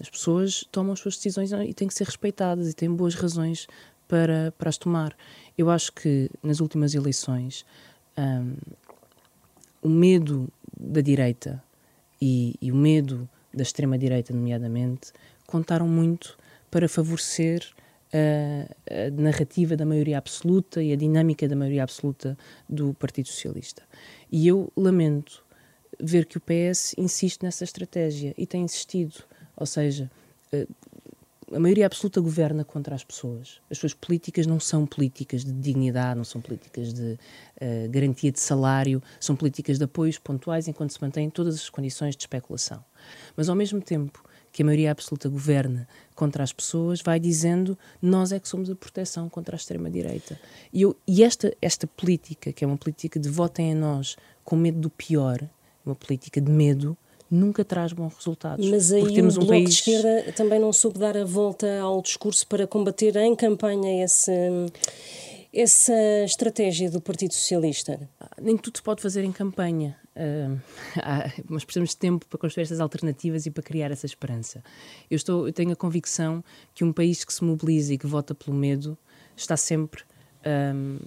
as 0.00 0.10
pessoas 0.10 0.64
tomam 0.72 0.92
as 0.92 0.98
suas 0.98 1.14
decisões 1.14 1.52
e 1.52 1.72
têm 1.72 1.86
que 1.86 1.94
ser 1.94 2.02
respeitadas 2.02 2.68
e 2.68 2.74
têm 2.74 2.90
boas 2.90 3.14
razões 3.14 3.68
para, 4.08 4.52
para 4.58 4.68
as 4.68 4.76
tomar. 4.76 5.16
Eu 5.56 5.70
acho 5.70 5.92
que 5.92 6.28
nas 6.42 6.58
últimas 6.58 6.94
eleições 6.96 7.64
o 9.80 9.88
medo 9.88 10.48
da 10.76 11.00
direita 11.00 11.62
e, 12.20 12.56
e 12.60 12.72
o 12.72 12.76
medo 12.76 13.28
da 13.54 13.62
extrema-direita, 13.62 14.34
nomeadamente, 14.34 15.12
contaram 15.46 15.86
muito 15.86 16.36
para 16.68 16.88
favorecer 16.88 17.62
a, 18.12 19.10
narrativa 19.10 19.76
da 19.76 19.84
maioria 19.84 20.18
absoluta 20.18 20.82
e 20.82 20.92
a 20.92 20.96
dinâmica 20.96 21.48
da 21.48 21.56
maioria 21.56 21.82
absoluta 21.82 22.36
do 22.68 22.94
Partido 22.94 23.28
Socialista. 23.28 23.82
E 24.30 24.46
eu 24.46 24.72
lamento 24.76 25.44
ver 26.00 26.26
que 26.26 26.38
o 26.38 26.40
PS 26.40 26.94
insiste 26.96 27.42
nessa 27.42 27.64
estratégia 27.64 28.34
e 28.36 28.46
tem 28.46 28.62
insistido, 28.62 29.14
ou 29.56 29.66
seja, 29.66 30.10
eh, 30.52 30.66
a 31.52 31.58
maioria 31.58 31.86
absoluta 31.86 32.20
governa 32.20 32.64
contra 32.64 32.94
as 32.94 33.02
pessoas. 33.02 33.60
As 33.70 33.78
suas 33.78 33.94
políticas 33.94 34.46
não 34.46 34.60
são 34.60 34.86
políticas 34.86 35.44
de 35.44 35.52
dignidade, 35.52 36.16
não 36.16 36.24
são 36.24 36.40
políticas 36.40 36.92
de 36.92 37.12
uh, 37.12 37.88
garantia 37.90 38.30
de 38.30 38.38
salário, 38.38 39.02
são 39.18 39.34
políticas 39.34 39.78
de 39.78 39.84
apoios 39.84 40.18
pontuais 40.18 40.68
enquanto 40.68 40.92
se 40.92 41.00
mantêm 41.00 41.30
todas 41.30 41.54
as 41.54 41.70
condições 41.70 42.14
de 42.14 42.22
especulação. 42.22 42.84
Mas 43.36 43.48
ao 43.48 43.56
mesmo 43.56 43.80
tempo 43.80 44.22
que 44.58 44.62
a 44.62 44.64
maioria 44.64 44.90
absoluta 44.90 45.28
governa 45.28 45.86
contra 46.16 46.42
as 46.42 46.52
pessoas, 46.52 47.00
vai 47.00 47.20
dizendo 47.20 47.78
nós 48.02 48.32
é 48.32 48.40
que 48.40 48.48
somos 48.48 48.68
a 48.68 48.74
proteção 48.74 49.28
contra 49.28 49.54
a 49.54 49.56
extrema-direita. 49.56 50.36
E, 50.74 50.82
e 51.06 51.22
esta, 51.22 51.56
esta 51.62 51.86
política, 51.86 52.52
que 52.52 52.64
é 52.64 52.66
uma 52.66 52.76
política 52.76 53.20
de 53.20 53.28
votem 53.28 53.70
em 53.70 53.74
nós 53.76 54.16
com 54.44 54.56
medo 54.56 54.80
do 54.80 54.90
pior, 54.90 55.40
uma 55.86 55.94
política 55.94 56.40
de 56.40 56.50
medo, 56.50 56.96
nunca 57.30 57.64
traz 57.64 57.92
bons 57.92 58.12
resultados. 58.16 58.68
Mas 58.68 58.90
aí 58.90 59.14
temos 59.14 59.36
o 59.36 59.42
um 59.42 59.46
Bloco 59.46 59.52
país... 59.52 59.68
de 59.68 59.74
Esquerda 59.76 60.32
também 60.32 60.58
não 60.58 60.72
soube 60.72 60.98
dar 60.98 61.16
a 61.16 61.24
volta 61.24 61.78
ao 61.78 62.02
discurso 62.02 62.44
para 62.48 62.66
combater 62.66 63.14
em 63.14 63.36
campanha 63.36 64.02
esse, 64.02 64.32
essa 65.54 66.24
estratégia 66.24 66.90
do 66.90 67.00
Partido 67.00 67.32
Socialista? 67.32 68.10
Nem 68.42 68.56
tudo 68.56 68.78
se 68.78 68.82
pode 68.82 69.00
fazer 69.00 69.22
em 69.22 69.30
campanha. 69.30 69.96
Uh, 70.18 70.60
mas 71.48 71.64
precisamos 71.64 71.90
de 71.90 71.96
tempo 71.96 72.26
para 72.26 72.38
construir 72.38 72.64
essas 72.64 72.80
alternativas 72.80 73.46
e 73.46 73.50
para 73.50 73.62
criar 73.62 73.92
essa 73.92 74.04
esperança. 74.04 74.64
Eu, 75.08 75.14
estou, 75.14 75.46
eu 75.46 75.52
tenho 75.52 75.70
a 75.70 75.76
convicção 75.76 76.42
que 76.74 76.82
um 76.82 76.92
país 76.92 77.24
que 77.24 77.32
se 77.32 77.44
mobiliza 77.44 77.94
e 77.94 77.98
que 77.98 78.06
vota 78.06 78.34
pelo 78.34 78.56
medo 78.56 78.98
está 79.36 79.56
sempre 79.56 80.02
um, 80.74 80.98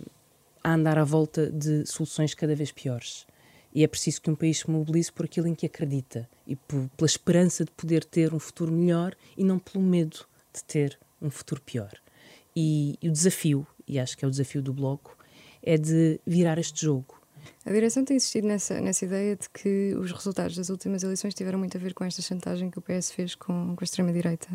a 0.63 0.73
andar 0.73 0.97
à 0.97 1.03
volta 1.03 1.51
de 1.51 1.85
soluções 1.85 2.33
cada 2.33 2.55
vez 2.55 2.71
piores. 2.71 3.27
E 3.73 3.83
é 3.83 3.87
preciso 3.87 4.21
que 4.21 4.29
um 4.29 4.35
país 4.35 4.59
se 4.59 4.69
mobilize 4.69 5.11
por 5.11 5.25
aquilo 5.25 5.47
em 5.47 5.55
que 5.55 5.65
acredita 5.65 6.29
e 6.47 6.55
por, 6.55 6.89
pela 6.95 7.05
esperança 7.05 7.65
de 7.65 7.71
poder 7.71 8.05
ter 8.05 8.33
um 8.33 8.39
futuro 8.39 8.71
melhor 8.71 9.13
e 9.37 9.43
não 9.43 9.59
pelo 9.59 9.83
medo 9.83 10.25
de 10.53 10.63
ter 10.63 10.97
um 11.21 11.29
futuro 11.29 11.61
pior. 11.61 11.91
E, 12.55 12.97
e 13.01 13.09
o 13.09 13.11
desafio, 13.11 13.67
e 13.87 13.99
acho 13.99 14.17
que 14.17 14.23
é 14.23 14.27
o 14.27 14.31
desafio 14.31 14.61
do 14.61 14.73
Bloco, 14.73 15.17
é 15.63 15.77
de 15.77 16.19
virar 16.25 16.57
este 16.57 16.81
jogo 16.81 17.20
a 17.65 17.71
direção 17.71 18.03
tem 18.03 18.17
insistido 18.17 18.47
nessa, 18.47 18.81
nessa 18.81 19.05
ideia 19.05 19.35
de 19.35 19.47
que 19.49 19.93
os 19.95 20.11
resultados 20.11 20.55
das 20.55 20.69
últimas 20.69 21.03
eleições 21.03 21.33
tiveram 21.33 21.59
muito 21.59 21.77
a 21.77 21.79
ver 21.79 21.93
com 21.93 22.03
esta 22.03 22.21
chantagem 22.21 22.71
que 22.71 22.79
o 22.79 22.81
PS 22.81 23.11
fez 23.11 23.35
com, 23.35 23.75
com 23.75 23.81
a 23.81 23.83
extrema-direita. 23.83 24.47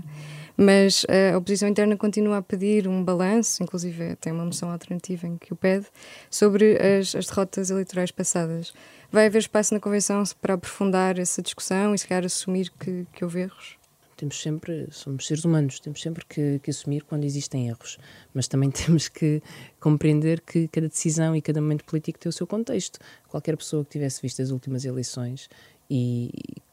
Mas 0.57 1.07
eh, 1.09 1.33
a 1.33 1.38
oposição 1.38 1.69
interna 1.69 1.97
continua 1.97 2.38
a 2.38 2.43
pedir 2.43 2.88
um 2.88 3.05
balanço, 3.05 3.62
inclusive 3.62 4.16
tem 4.16 4.33
uma 4.33 4.45
moção 4.45 4.71
alternativa 4.71 5.26
em 5.26 5.37
que 5.38 5.52
o 5.52 5.57
pede, 5.57 5.87
sobre 6.28 6.76
as, 6.76 7.14
as 7.14 7.26
derrotas 7.26 7.71
eleitorais 7.71 8.11
passadas. 8.11 8.73
Vai 9.11 9.26
haver 9.26 9.38
espaço 9.38 9.73
na 9.73 9.78
Convenção 9.78 10.23
para 10.40 10.55
aprofundar 10.55 11.19
essa 11.19 11.40
discussão 11.40 11.95
e 11.95 11.99
se 11.99 12.09
calhar 12.09 12.25
assumir 12.25 12.73
que, 12.78 13.07
que 13.12 13.25
houve 13.25 13.40
erros? 13.43 13.76
Temos 14.16 14.40
sempre, 14.40 14.88
somos 14.90 15.26
seres 15.26 15.44
humanos, 15.44 15.78
temos 15.78 16.00
sempre 16.00 16.25
que, 16.26 16.58
que, 16.61 16.70
assumir 16.70 17.04
quando 17.04 17.25
existem 17.25 17.68
erros, 17.68 17.99
mas 18.32 18.49
também 18.49 18.70
temos 18.73 19.08
que 19.08 19.42
compreender 19.78 20.40
que 20.40 20.68
cada 20.68 20.88
decisão 20.88 21.37
e 21.37 21.42
cada 21.42 21.61
momento 21.61 21.85
político 21.85 22.18
tem 22.18 22.30
o 22.30 22.32
seu 22.32 22.46
contexto. 22.46 22.99
Qualquer 23.28 23.56
pessoa 23.56 23.85
que 23.85 23.90
tivesse 23.90 24.23
visto 24.23 24.40
as 24.42 24.50
últimas 24.50 24.85
eleições 24.85 25.49
e 25.90 26.30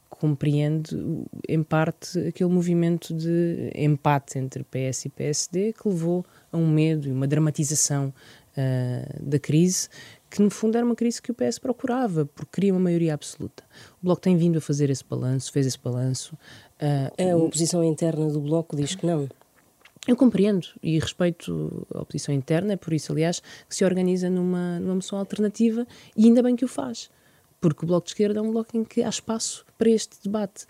compreende, 0.08 0.96
em 1.48 1.62
parte, 1.62 2.18
aquele 2.28 2.50
movimento 2.50 3.12
de 3.12 3.70
empate 3.74 4.38
entre 4.38 4.64
PS 4.64 5.06
e 5.06 5.08
PSD 5.08 5.72
que 5.72 5.88
levou 5.88 6.24
a 6.50 6.56
um 6.56 6.66
medo 6.66 7.08
e 7.08 7.12
uma 7.12 7.26
dramatização 7.26 8.14
uh, 8.56 9.22
da 9.22 9.38
crise 9.38 9.88
que 10.34 10.42
no 10.42 10.50
fundo 10.50 10.76
era 10.76 10.84
uma 10.84 10.96
crise 10.96 11.22
que 11.22 11.30
o 11.30 11.34
PS 11.34 11.60
procurava, 11.60 12.26
porque 12.26 12.50
queria 12.54 12.72
uma 12.72 12.80
maioria 12.80 13.14
absoluta. 13.14 13.62
O 14.02 14.06
Bloco 14.06 14.20
tem 14.20 14.36
vindo 14.36 14.58
a 14.58 14.60
fazer 14.60 14.90
esse 14.90 15.04
balanço, 15.04 15.52
fez 15.52 15.64
esse 15.64 15.78
balanço. 15.78 16.36
Uh, 16.80 17.32
a 17.32 17.36
oposição 17.36 17.82
interna 17.84 18.26
do 18.28 18.40
Bloco 18.40 18.76
diz 18.76 18.94
que 18.94 19.06
não. 19.06 19.28
Eu 20.06 20.16
compreendo 20.16 20.66
e 20.82 20.98
respeito 20.98 21.86
a 21.94 22.02
oposição 22.02 22.34
interna, 22.34 22.74
é 22.74 22.76
por 22.76 22.92
isso, 22.92 23.10
aliás, 23.10 23.40
que 23.68 23.74
se 23.74 23.84
organiza 23.84 24.28
numa, 24.28 24.78
numa 24.78 24.96
moção 24.96 25.18
alternativa 25.18 25.86
e 26.14 26.26
ainda 26.26 26.42
bem 26.42 26.54
que 26.54 26.64
o 26.64 26.68
faz, 26.68 27.10
porque 27.58 27.84
o 27.84 27.88
Bloco 27.88 28.04
de 28.04 28.10
Esquerda 28.10 28.38
é 28.38 28.42
um 28.42 28.52
bloco 28.52 28.76
em 28.76 28.84
que 28.84 29.02
há 29.02 29.08
espaço 29.08 29.64
para 29.78 29.88
este 29.88 30.18
debate 30.22 30.66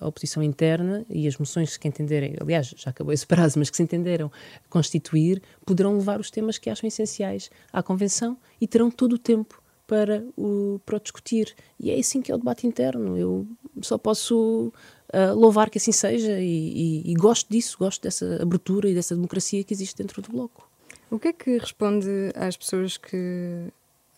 a 0.00 0.06
oposição 0.08 0.42
interna 0.42 1.04
e 1.08 1.26
as 1.26 1.36
moções 1.36 1.76
que 1.76 1.86
entenderem, 1.86 2.34
aliás, 2.40 2.74
já 2.76 2.90
acabou 2.90 3.12
esse 3.12 3.26
prazo, 3.26 3.58
mas 3.58 3.70
que 3.70 3.76
se 3.76 3.82
entenderam 3.82 4.30
constituir, 4.68 5.42
poderão 5.64 5.96
levar 5.96 6.20
os 6.20 6.30
temas 6.30 6.58
que 6.58 6.68
acham 6.68 6.86
essenciais 6.88 7.50
à 7.72 7.82
Convenção 7.82 8.36
e 8.60 8.66
terão 8.66 8.90
todo 8.90 9.14
o 9.14 9.18
tempo 9.18 9.62
para 9.86 10.24
o, 10.36 10.80
para 10.84 10.96
o 10.96 11.00
discutir. 11.00 11.54
E 11.78 11.90
é 11.90 11.98
assim 11.98 12.20
que 12.20 12.32
é 12.32 12.34
o 12.34 12.38
debate 12.38 12.66
interno. 12.66 13.16
Eu 13.16 13.46
só 13.80 13.96
posso 13.96 14.72
uh, 15.12 15.34
louvar 15.34 15.70
que 15.70 15.78
assim 15.78 15.92
seja 15.92 16.38
e, 16.40 17.02
e, 17.04 17.12
e 17.12 17.14
gosto 17.14 17.50
disso, 17.50 17.76
gosto 17.78 18.02
dessa 18.02 18.42
abertura 18.42 18.88
e 18.88 18.94
dessa 18.94 19.14
democracia 19.14 19.62
que 19.64 19.72
existe 19.72 19.96
dentro 19.96 20.22
do 20.22 20.30
Bloco. 20.30 20.68
O 21.10 21.18
que 21.18 21.28
é 21.28 21.32
que 21.32 21.58
responde 21.58 22.08
às 22.34 22.56
pessoas 22.56 22.96
que 22.96 23.68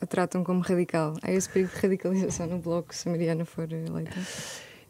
a 0.00 0.06
tratam 0.06 0.42
como 0.42 0.60
radical? 0.60 1.14
Há 1.22 1.32
esse 1.32 1.48
perigo 1.48 1.70
de 1.74 1.80
radicalização 1.80 2.46
no 2.46 2.58
Bloco 2.58 2.94
se 2.94 3.08
a 3.08 3.12
Mariana 3.12 3.44
for 3.44 3.70
eleita? 3.70 4.16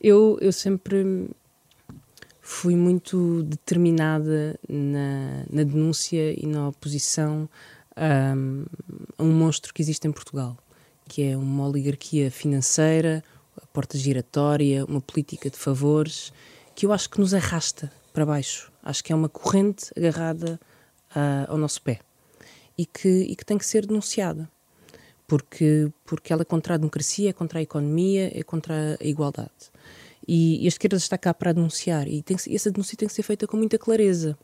Eu, 0.00 0.38
eu 0.40 0.52
sempre 0.52 1.28
fui 2.40 2.76
muito 2.76 3.42
determinada 3.42 4.58
na, 4.68 5.44
na 5.50 5.62
denúncia 5.64 6.32
e 6.32 6.46
na 6.46 6.68
oposição 6.68 7.48
um, 7.96 8.64
a 9.18 9.22
um 9.22 9.32
monstro 9.32 9.74
que 9.74 9.82
existe 9.82 10.06
em 10.06 10.12
Portugal, 10.12 10.56
que 11.08 11.22
é 11.22 11.36
uma 11.36 11.66
oligarquia 11.66 12.30
financeira, 12.30 13.24
a 13.62 13.66
porta 13.66 13.96
giratória, 13.98 14.84
uma 14.84 15.00
política 15.00 15.50
de 15.50 15.56
favores, 15.56 16.32
que 16.74 16.86
eu 16.86 16.92
acho 16.92 17.10
que 17.10 17.20
nos 17.20 17.34
arrasta 17.34 17.92
para 18.12 18.24
baixo. 18.24 18.72
Acho 18.82 19.02
que 19.02 19.12
é 19.12 19.16
uma 19.16 19.28
corrente 19.28 19.90
agarrada 19.96 20.60
uh, 21.10 21.50
ao 21.50 21.58
nosso 21.58 21.82
pé 21.82 22.00
e 22.76 22.86
que, 22.86 23.08
e 23.08 23.34
que 23.34 23.44
tem 23.44 23.58
que 23.58 23.66
ser 23.66 23.86
denunciada. 23.86 24.48
Porque, 25.26 25.92
porque 26.06 26.32
ela 26.32 26.42
é 26.42 26.44
contra 26.44 26.74
a 26.74 26.76
democracia, 26.78 27.30
é 27.30 27.32
contra 27.32 27.58
a 27.58 27.62
economia, 27.62 28.30
é 28.34 28.42
contra 28.42 28.96
a 28.98 29.04
igualdade. 29.04 29.50
E, 30.26 30.62
e 30.62 30.64
a 30.64 30.68
esquerda 30.68 30.96
está 30.96 31.18
cá 31.18 31.34
para 31.34 31.52
denunciar, 31.52 32.08
e 32.08 32.22
tem 32.22 32.36
que, 32.36 32.54
essa 32.54 32.70
denúncia 32.70 32.96
tem 32.96 33.08
que 33.08 33.14
ser 33.14 33.22
feita 33.22 33.46
com 33.46 33.56
muita 33.56 33.78
clareza. 33.78 34.38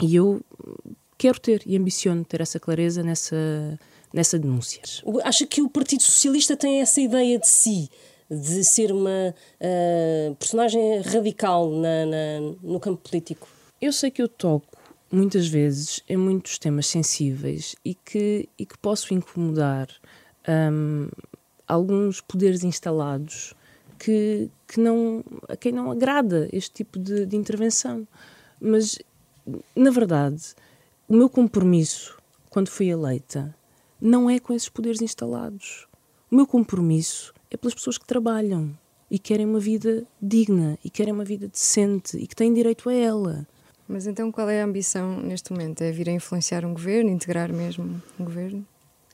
E 0.00 0.14
eu 0.14 0.40
quero 1.16 1.40
ter 1.40 1.62
e 1.66 1.76
ambiciono 1.76 2.24
ter 2.24 2.40
essa 2.40 2.60
clareza 2.60 3.02
nessa, 3.02 3.78
nessa 4.12 4.38
denúncia. 4.38 4.82
Acha 5.24 5.46
que 5.46 5.60
o 5.60 5.68
Partido 5.68 6.02
Socialista 6.02 6.56
tem 6.56 6.80
essa 6.80 7.00
ideia 7.00 7.38
de 7.38 7.48
si? 7.48 7.90
De 8.30 8.64
ser 8.64 8.92
uma 8.92 9.34
uh, 9.60 10.34
personagem 10.36 11.00
radical 11.00 11.70
na, 11.70 12.06
na, 12.06 12.40
no 12.62 12.78
campo 12.78 13.08
político? 13.08 13.48
Eu 13.80 13.92
sei 13.92 14.10
que 14.10 14.20
eu 14.20 14.28
toco 14.28 14.76
muitas 15.10 15.46
vezes 15.46 16.02
em 16.08 16.16
muitos 16.16 16.58
temas 16.58 16.86
sensíveis 16.86 17.74
e 17.84 17.94
que, 17.94 18.48
e 18.58 18.66
que 18.66 18.76
posso 18.78 19.14
incomodar 19.14 19.88
um, 20.48 21.08
alguns 21.66 22.20
poderes 22.20 22.62
instalados 22.64 23.54
que, 23.98 24.50
que 24.66 24.80
não, 24.80 25.24
a 25.48 25.56
quem 25.56 25.72
não 25.72 25.90
agrada 25.90 26.48
este 26.52 26.72
tipo 26.72 26.98
de, 26.98 27.26
de 27.26 27.36
intervenção. 27.36 28.06
Mas, 28.60 28.98
na 29.74 29.90
verdade, 29.90 30.54
o 31.08 31.16
meu 31.16 31.28
compromisso, 31.28 32.18
quando 32.50 32.68
fui 32.68 32.88
eleita, 32.88 33.54
não 34.00 34.28
é 34.28 34.38
com 34.38 34.52
esses 34.52 34.68
poderes 34.68 35.00
instalados. 35.00 35.86
O 36.30 36.36
meu 36.36 36.46
compromisso 36.46 37.34
é 37.50 37.56
pelas 37.56 37.74
pessoas 37.74 37.98
que 37.98 38.06
trabalham 38.06 38.76
e 39.10 39.18
querem 39.18 39.46
uma 39.46 39.60
vida 39.60 40.04
digna 40.20 40.78
e 40.84 40.90
querem 40.90 41.12
uma 41.12 41.24
vida 41.24 41.48
decente 41.48 42.16
e 42.16 42.26
que 42.26 42.36
têm 42.36 42.52
direito 42.52 42.88
a 42.88 42.94
ela. 42.94 43.46
Mas 43.86 44.06
então 44.06 44.30
qual 44.30 44.48
é 44.50 44.60
a 44.60 44.64
ambição 44.64 45.20
neste 45.20 45.50
momento? 45.52 45.82
É 45.82 45.90
vir 45.90 46.08
a 46.10 46.12
influenciar 46.12 46.64
um 46.64 46.74
governo, 46.74 47.10
integrar 47.10 47.52
mesmo 47.52 48.02
um 48.20 48.24
governo? 48.24 48.66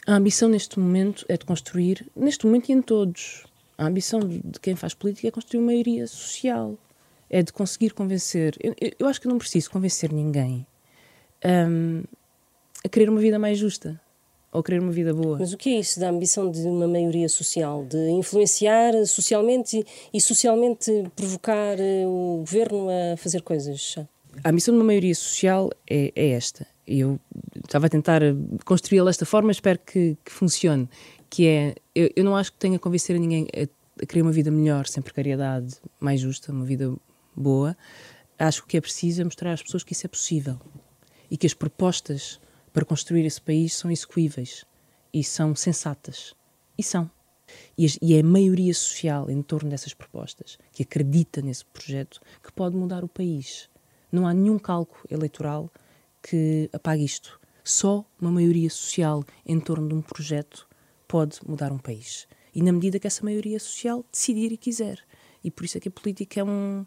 A 0.07 0.17
ambição 0.17 0.49
neste 0.49 0.79
momento 0.79 1.25
é 1.29 1.37
de 1.37 1.45
construir, 1.45 2.07
neste 2.14 2.45
momento 2.45 2.69
e 2.69 2.73
em 2.73 2.83
todos, 2.83 3.45
a 3.79 3.87
ambição 3.87 4.21
de 4.21 4.61
quem 4.61 4.75
faz 4.76 4.93
política 4.93 5.29
é 5.29 5.31
construir 5.31 5.61
uma 5.61 5.67
maioria 5.67 6.07
social, 6.07 6.76
é 7.31 7.43
de 7.43 7.53
conseguir 7.53 7.95
convencer. 7.95 8.57
Eu, 8.61 8.75
eu 8.99 9.07
acho 9.07 9.21
que 9.21 9.29
não 9.29 9.38
preciso 9.38 9.71
convencer 9.71 10.12
ninguém 10.12 10.67
um, 11.45 12.03
a 12.85 12.88
querer 12.88 13.09
uma 13.09 13.21
vida 13.21 13.38
mais 13.38 13.59
justa 13.59 14.00
ou 14.54 14.62
querer 14.62 14.80
uma 14.80 14.92
vida 14.92 15.12
boa. 15.12 15.38
Mas 15.38 15.52
o 15.52 15.58
que 15.58 15.68
é 15.68 15.80
isso 15.80 16.00
da 16.00 16.08
ambição 16.08 16.50
de 16.50 16.61
uma 16.61 16.88
maioria 16.88 17.28
social? 17.28 17.84
De 17.84 18.08
influenciar 18.11 18.92
socialmente 19.04 19.84
e, 20.12 20.20
socialmente 20.20 20.90
provocar 21.14 21.78
eh, 21.78 22.06
o 22.06 22.38
governo 22.38 22.88
a 22.88 23.16
fazer 23.16 23.42
coisas? 23.42 23.96
A 24.42 24.49
ambição 24.49 24.73
de 24.73 24.80
uma 24.80 24.87
maioria 24.87 25.14
social 25.14 25.70
é, 25.90 26.12
é 26.16 26.30
esta. 26.30 26.66
Eu 26.87 27.18
estava 27.64 27.87
a 27.87 27.88
tentar 27.88 28.23
construí-la 28.64 29.06
desta 29.06 29.26
forma, 29.26 29.50
espero 29.50 29.78
que, 29.78 30.16
que 30.25 30.30
funcione 30.30 30.88
que 31.34 31.49
é, 31.49 31.75
eu, 31.92 32.11
eu 32.14 32.25
não 32.25 32.37
acho 32.37 32.52
que 32.52 32.58
tenha 32.58 32.76
a 32.76 32.78
convencer 32.78 33.16
a 33.16 33.18
ninguém 33.18 33.49
a, 33.52 33.62
a 34.00 34.06
querer 34.06 34.23
uma 34.23 34.30
vida 34.30 34.52
melhor, 34.52 34.87
sem 34.87 35.02
precariedade, 35.02 35.75
mais 35.99 36.20
justa, 36.20 36.52
uma 36.52 36.64
vida 36.64 36.94
boa. 37.34 37.76
Acho 38.38 38.61
que 38.61 38.66
o 38.66 38.68
que 38.68 38.76
é 38.76 38.80
preciso 38.80 39.20
é 39.20 39.25
mostrar 39.25 39.52
às 39.52 39.61
pessoas 39.61 39.82
que 39.82 39.92
isso 39.92 40.06
é 40.06 40.08
possível 40.08 40.61
e 41.28 41.37
que 41.37 41.44
as 41.44 41.52
propostas 41.52 42.38
para 42.75 42.85
construir 42.85 43.25
esse 43.25 43.40
país 43.40 43.73
são 43.73 43.88
execuíveis 43.88 44.66
e 45.12 45.23
são 45.23 45.54
sensatas. 45.54 46.35
E 46.76 46.83
são. 46.83 47.09
E, 47.78 47.87
e 48.02 48.14
é 48.14 48.21
a 48.21 48.25
maioria 48.25 48.75
social 48.75 49.31
em 49.31 49.40
torno 49.43 49.71
dessas 49.71 49.95
propostas 49.95 50.59
que 50.73 50.83
acredita 50.83 51.40
nesse 51.40 51.64
projeto 51.66 52.21
que 52.43 52.52
pode 52.52 52.76
mudar 52.76 53.04
o 53.04 53.09
país. 53.09 53.71
Não 54.11 54.26
há 54.26 54.35
nenhum 54.35 54.59
cálculo 54.59 55.04
eleitoral 55.09 55.71
que 56.21 56.69
apague 56.73 57.04
isto. 57.04 57.40
Só 57.62 58.04
uma 58.21 58.33
maioria 58.33 58.69
social 58.69 59.23
em 59.47 59.61
torno 59.61 59.88
de 59.88 59.95
um 59.95 60.02
projeto 60.02 60.66
pode 61.07 61.38
mudar 61.47 61.71
um 61.71 61.78
país. 61.78 62.26
E 62.52 62.61
na 62.61 62.73
medida 62.73 62.99
que 62.99 63.07
essa 63.07 63.25
maioria 63.25 63.61
social 63.61 64.04
decidir 64.11 64.50
e 64.50 64.57
quiser. 64.57 64.99
E 65.45 65.50
por 65.50 65.64
isso 65.64 65.78
é 65.78 65.81
que 65.81 65.88
a 65.88 65.93
política 65.93 66.40
é 66.40 66.45
um, 66.45 66.85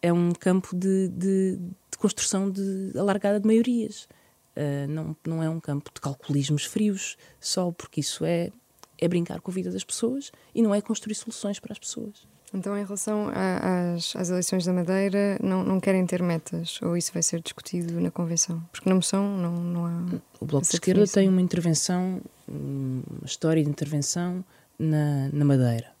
é 0.00 0.10
um 0.10 0.32
campo 0.32 0.74
de, 0.74 1.08
de, 1.08 1.56
de 1.56 1.98
construção 1.98 2.50
de, 2.50 2.92
alargada 2.96 3.38
de 3.38 3.46
maiorias. 3.46 4.08
Uh, 4.56 4.88
não, 4.88 5.16
não 5.26 5.42
é 5.42 5.50
um 5.50 5.60
campo 5.60 5.90
de 5.94 6.00
calculismos 6.00 6.64
frios, 6.64 7.16
só 7.38 7.70
porque 7.70 8.00
isso 8.00 8.24
é, 8.24 8.50
é 8.98 9.06
brincar 9.06 9.40
com 9.40 9.50
a 9.50 9.54
vida 9.54 9.70
das 9.70 9.84
pessoas 9.84 10.32
e 10.54 10.62
não 10.62 10.74
é 10.74 10.80
construir 10.80 11.14
soluções 11.14 11.60
para 11.60 11.72
as 11.72 11.78
pessoas. 11.78 12.26
Então, 12.54 12.76
em 12.78 12.84
relação 12.84 13.30
às, 13.34 14.14
às 14.16 14.30
eleições 14.30 14.64
da 14.64 14.72
Madeira, 14.72 15.38
não, 15.42 15.64
não 15.64 15.80
querem 15.80 16.06
ter 16.06 16.22
metas? 16.22 16.80
Ou 16.80 16.96
isso 16.96 17.12
vai 17.12 17.22
ser 17.22 17.40
discutido 17.42 18.00
na 18.00 18.10
Convenção? 18.10 18.62
Porque 18.72 18.88
na 18.88 18.94
moção 18.94 19.36
não, 19.36 19.52
não 19.52 19.86
há. 19.86 20.04
O 20.40 20.46
Bloco 20.46 20.66
de 20.66 20.74
Esquerda 20.74 21.00
definição. 21.00 21.22
tem 21.22 21.28
uma 21.28 21.42
intervenção, 21.42 22.22
uma 22.48 23.26
história 23.26 23.62
de 23.62 23.68
intervenção 23.68 24.44
na, 24.78 25.28
na 25.32 25.44
Madeira. 25.44 25.92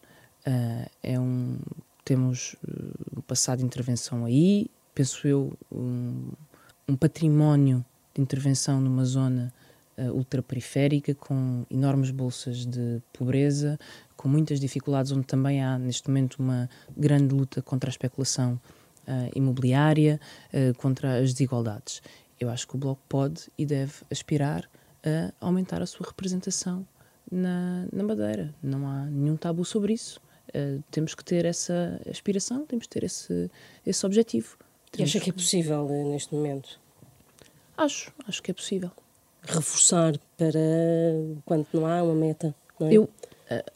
Uh, 0.46 0.90
é 1.02 1.18
um, 1.18 1.58
temos 2.04 2.54
uh, 2.66 3.18
um 3.18 3.20
passado 3.20 3.58
de 3.58 3.64
intervenção 3.64 4.24
aí, 4.24 4.70
penso 4.94 5.26
eu, 5.26 5.52
um, 5.70 6.30
um 6.88 6.96
património 6.96 7.84
de 8.16 8.22
intervenção 8.22 8.80
numa 8.80 9.04
zona 9.04 9.52
uh, 9.96 10.12
ultraperiférica, 10.12 11.14
com 11.14 11.64
enormes 11.70 12.10
bolsas 12.10 12.66
de 12.66 13.00
pobreza, 13.12 13.78
com 14.16 14.28
muitas 14.28 14.58
dificuldades, 14.58 15.12
onde 15.12 15.26
também 15.26 15.62
há 15.62 15.78
neste 15.78 16.08
momento 16.08 16.36
uma 16.38 16.68
grande 16.96 17.34
luta 17.34 17.62
contra 17.62 17.88
a 17.88 17.92
especulação 17.92 18.60
uh, 19.06 19.30
imobiliária, 19.34 20.20
uh, 20.52 20.76
contra 20.78 21.18
as 21.18 21.32
desigualdades. 21.32 22.02
Eu 22.38 22.50
acho 22.50 22.66
que 22.66 22.74
o 22.74 22.78
Bloco 22.78 23.02
pode 23.08 23.44
e 23.56 23.64
deve 23.64 23.92
aspirar 24.10 24.68
a 25.40 25.46
aumentar 25.46 25.80
a 25.80 25.86
sua 25.86 26.04
representação 26.04 26.86
na, 27.30 27.86
na 27.92 28.02
Madeira. 28.02 28.52
Não 28.62 28.86
há 28.88 29.06
nenhum 29.06 29.36
tabu 29.36 29.64
sobre 29.64 29.92
isso. 29.92 30.20
Uh, 30.48 30.82
temos 30.90 31.14
que 31.14 31.24
ter 31.24 31.44
essa 31.44 32.00
aspiração, 32.10 32.66
temos 32.66 32.86
que 32.86 32.90
ter 32.90 33.04
esse, 33.04 33.50
esse 33.86 34.04
objetivo. 34.04 34.56
E 34.98 35.02
acha 35.02 35.20
que 35.20 35.30
é 35.30 35.32
possível 35.32 35.88
neste 36.10 36.34
momento? 36.34 36.80
Acho, 37.76 38.12
acho 38.26 38.42
que 38.42 38.50
é 38.50 38.54
possível. 38.54 38.90
Reforçar 39.42 40.18
para 40.36 40.58
quando 41.44 41.66
não 41.72 41.86
há 41.86 42.02
uma 42.02 42.14
meta, 42.14 42.54
não 42.80 42.88
é? 42.88 42.92
Eu 42.94 43.04
uh, 43.04 43.10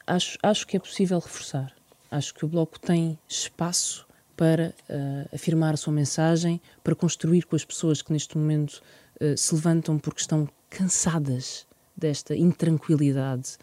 acho, 0.06 0.38
acho 0.42 0.66
que 0.66 0.76
é 0.76 0.80
possível 0.80 1.18
reforçar. 1.18 1.72
Acho 2.10 2.34
que 2.34 2.44
o 2.44 2.48
Bloco 2.48 2.80
tem 2.80 3.18
espaço 3.28 4.06
para 4.36 4.74
uh, 4.88 5.34
afirmar 5.34 5.74
a 5.74 5.76
sua 5.76 5.92
mensagem, 5.92 6.60
para 6.82 6.94
construir 6.94 7.44
com 7.44 7.54
as 7.54 7.64
pessoas 7.64 8.00
que 8.02 8.12
neste 8.12 8.36
momento 8.38 8.82
uh, 9.20 9.36
se 9.36 9.54
levantam 9.54 9.98
porque 9.98 10.20
estão 10.20 10.48
cansadas 10.68 11.66
desta 11.96 12.34
intranquilidade 12.34 13.58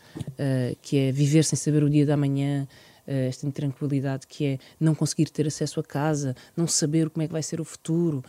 que 0.79 0.97
é 0.97 1.11
viver 1.11 1.43
sem 1.43 1.57
saber 1.57 1.81
o 1.81 1.89
dia 1.89 2.05
da 2.05 2.15
manhã, 2.15 2.67
esta 3.07 3.47
intranquilidade 3.47 4.27
que 4.27 4.45
é 4.45 4.59
não 4.79 4.93
conseguir 4.93 5.29
ter 5.31 5.47
acesso 5.47 5.79
a 5.79 5.83
casa, 5.83 6.35
não 6.55 6.67
saber 6.67 7.09
como 7.09 7.23
é 7.23 7.27
que 7.27 7.33
vai 7.33 7.41
ser 7.41 7.59
o 7.59 7.63
futuro, 7.63 8.23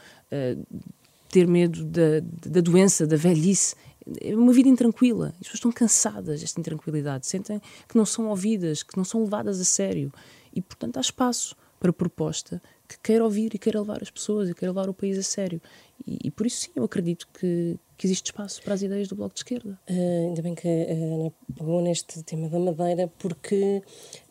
ter 1.28 1.47
medo 1.47 1.85
da, 1.85 2.20
da 2.47 2.61
doença, 2.61 3.06
da 3.06 3.16
velhice. 3.16 3.75
É 4.20 4.35
uma 4.35 4.52
vida 4.52 4.68
intranquila. 4.68 5.28
As 5.32 5.38
pessoas 5.38 5.54
estão 5.54 5.73
cansadas 5.73 6.40
desta 6.40 6.61
intranquilidade, 6.61 7.26
sentem 7.26 7.61
que 7.88 7.97
não 7.97 8.06
são 8.06 8.28
ouvidas, 8.28 8.82
que 8.82 8.97
não 8.97 9.04
são 9.04 9.23
levadas 9.23 9.61
a 9.61 9.64
sério. 9.64 10.12
E, 10.54 10.62
portanto, 10.62 10.97
há 10.97 11.00
espaço 11.00 11.54
para 11.78 11.92
proposta 11.92 12.61
que 12.88 12.99
queira 13.00 13.23
ouvir 13.23 13.54
e 13.54 13.58
queira 13.58 13.80
levar 13.80 14.02
as 14.02 14.11
pessoas 14.11 14.49
e 14.49 14.54
queira 14.54 14.73
levar 14.73 14.88
o 14.88 14.94
país 14.94 15.18
a 15.18 15.23
sério. 15.23 15.61
E, 16.07 16.28
e 16.28 16.31
por 16.31 16.47
isso, 16.47 16.62
sim, 16.62 16.71
eu 16.76 16.85
acredito 16.85 17.28
que, 17.38 17.76
que 17.97 18.07
existe 18.07 18.26
espaço 18.26 18.62
para 18.62 18.75
as 18.75 18.83
ideias 18.83 19.09
do 19.09 19.17
Bloco 19.17 19.35
de 19.35 19.40
Esquerda. 19.40 19.78
Uh, 19.90 20.28
ainda 20.28 20.43
bem 20.43 20.55
que 20.55 20.69
a 20.69 20.93
Ana 20.93 21.33
pegou 21.57 21.83
neste 21.83 22.23
tema 22.23 22.49
da 22.49 22.59
Madeira, 22.59 23.11
porque 23.19 23.83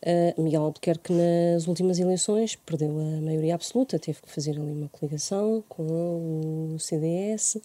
uh, 0.02 0.42
Miguel 0.42 0.62
Albuquerque, 0.62 1.12
nas 1.12 1.66
últimas 1.66 1.98
eleições, 1.98 2.56
perdeu 2.56 2.90
a 2.90 3.20
maioria 3.20 3.54
absoluta, 3.54 3.98
teve 3.98 4.22
que 4.22 4.30
fazer 4.30 4.52
ali 4.52 4.70
uma 4.70 4.88
coligação 4.88 5.62
com 5.68 6.74
o 6.74 6.78
CDS. 6.78 7.58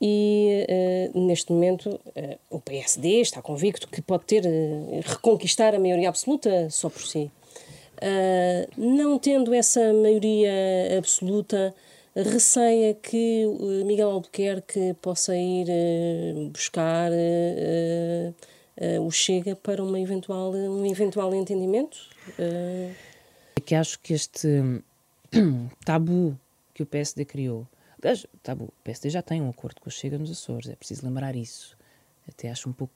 E 0.00 0.66
uh, 1.14 1.26
neste 1.26 1.50
momento 1.50 1.98
o 2.50 2.60
PSD 2.60 3.20
está 3.20 3.40
convicto 3.40 3.88
que 3.88 4.02
pode 4.02 4.24
ter 4.24 4.44
reconquistar 5.04 5.74
a 5.74 5.78
maioria 5.78 6.08
absoluta 6.08 6.68
só 6.68 6.90
por 6.90 7.02
si. 7.02 7.30
Não 8.76 9.18
tendo 9.18 9.54
essa 9.54 9.92
maioria 9.94 10.50
absoluta, 10.98 11.74
receia 12.14 12.94
que 12.94 13.44
Miguel 13.84 14.10
Albuquerque 14.10 14.94
possa 15.02 15.36
ir 15.36 15.66
uh, 15.68 16.48
buscar 16.50 17.10
uh, 17.10 18.34
o 19.06 19.10
Chega 19.10 19.56
para 19.56 19.82
uma 19.82 19.98
eventual, 20.00 20.52
um 20.52 20.86
eventual 20.86 21.34
entendimento? 21.34 21.98
É 22.38 22.92
que 23.64 23.74
acho 23.74 23.98
que 24.00 24.12
este 24.12 24.48
tabu 25.84 26.38
que 26.72 26.82
o 26.82 26.86
PSD 26.86 27.24
criou, 27.24 27.66
aliás, 28.02 28.26
tabu, 28.42 28.64
o 28.64 28.72
PSD 28.84 29.10
já 29.10 29.22
tem 29.22 29.40
um 29.40 29.48
acordo 29.48 29.80
com 29.80 29.88
o 29.88 29.92
Chega 29.92 30.18
nos 30.18 30.30
Açores, 30.30 30.68
é 30.68 30.76
preciso 30.76 31.04
lembrar 31.04 31.34
isso. 31.34 31.76
Até 32.28 32.50
acho 32.50 32.68
um 32.68 32.72
pouco, 32.72 32.94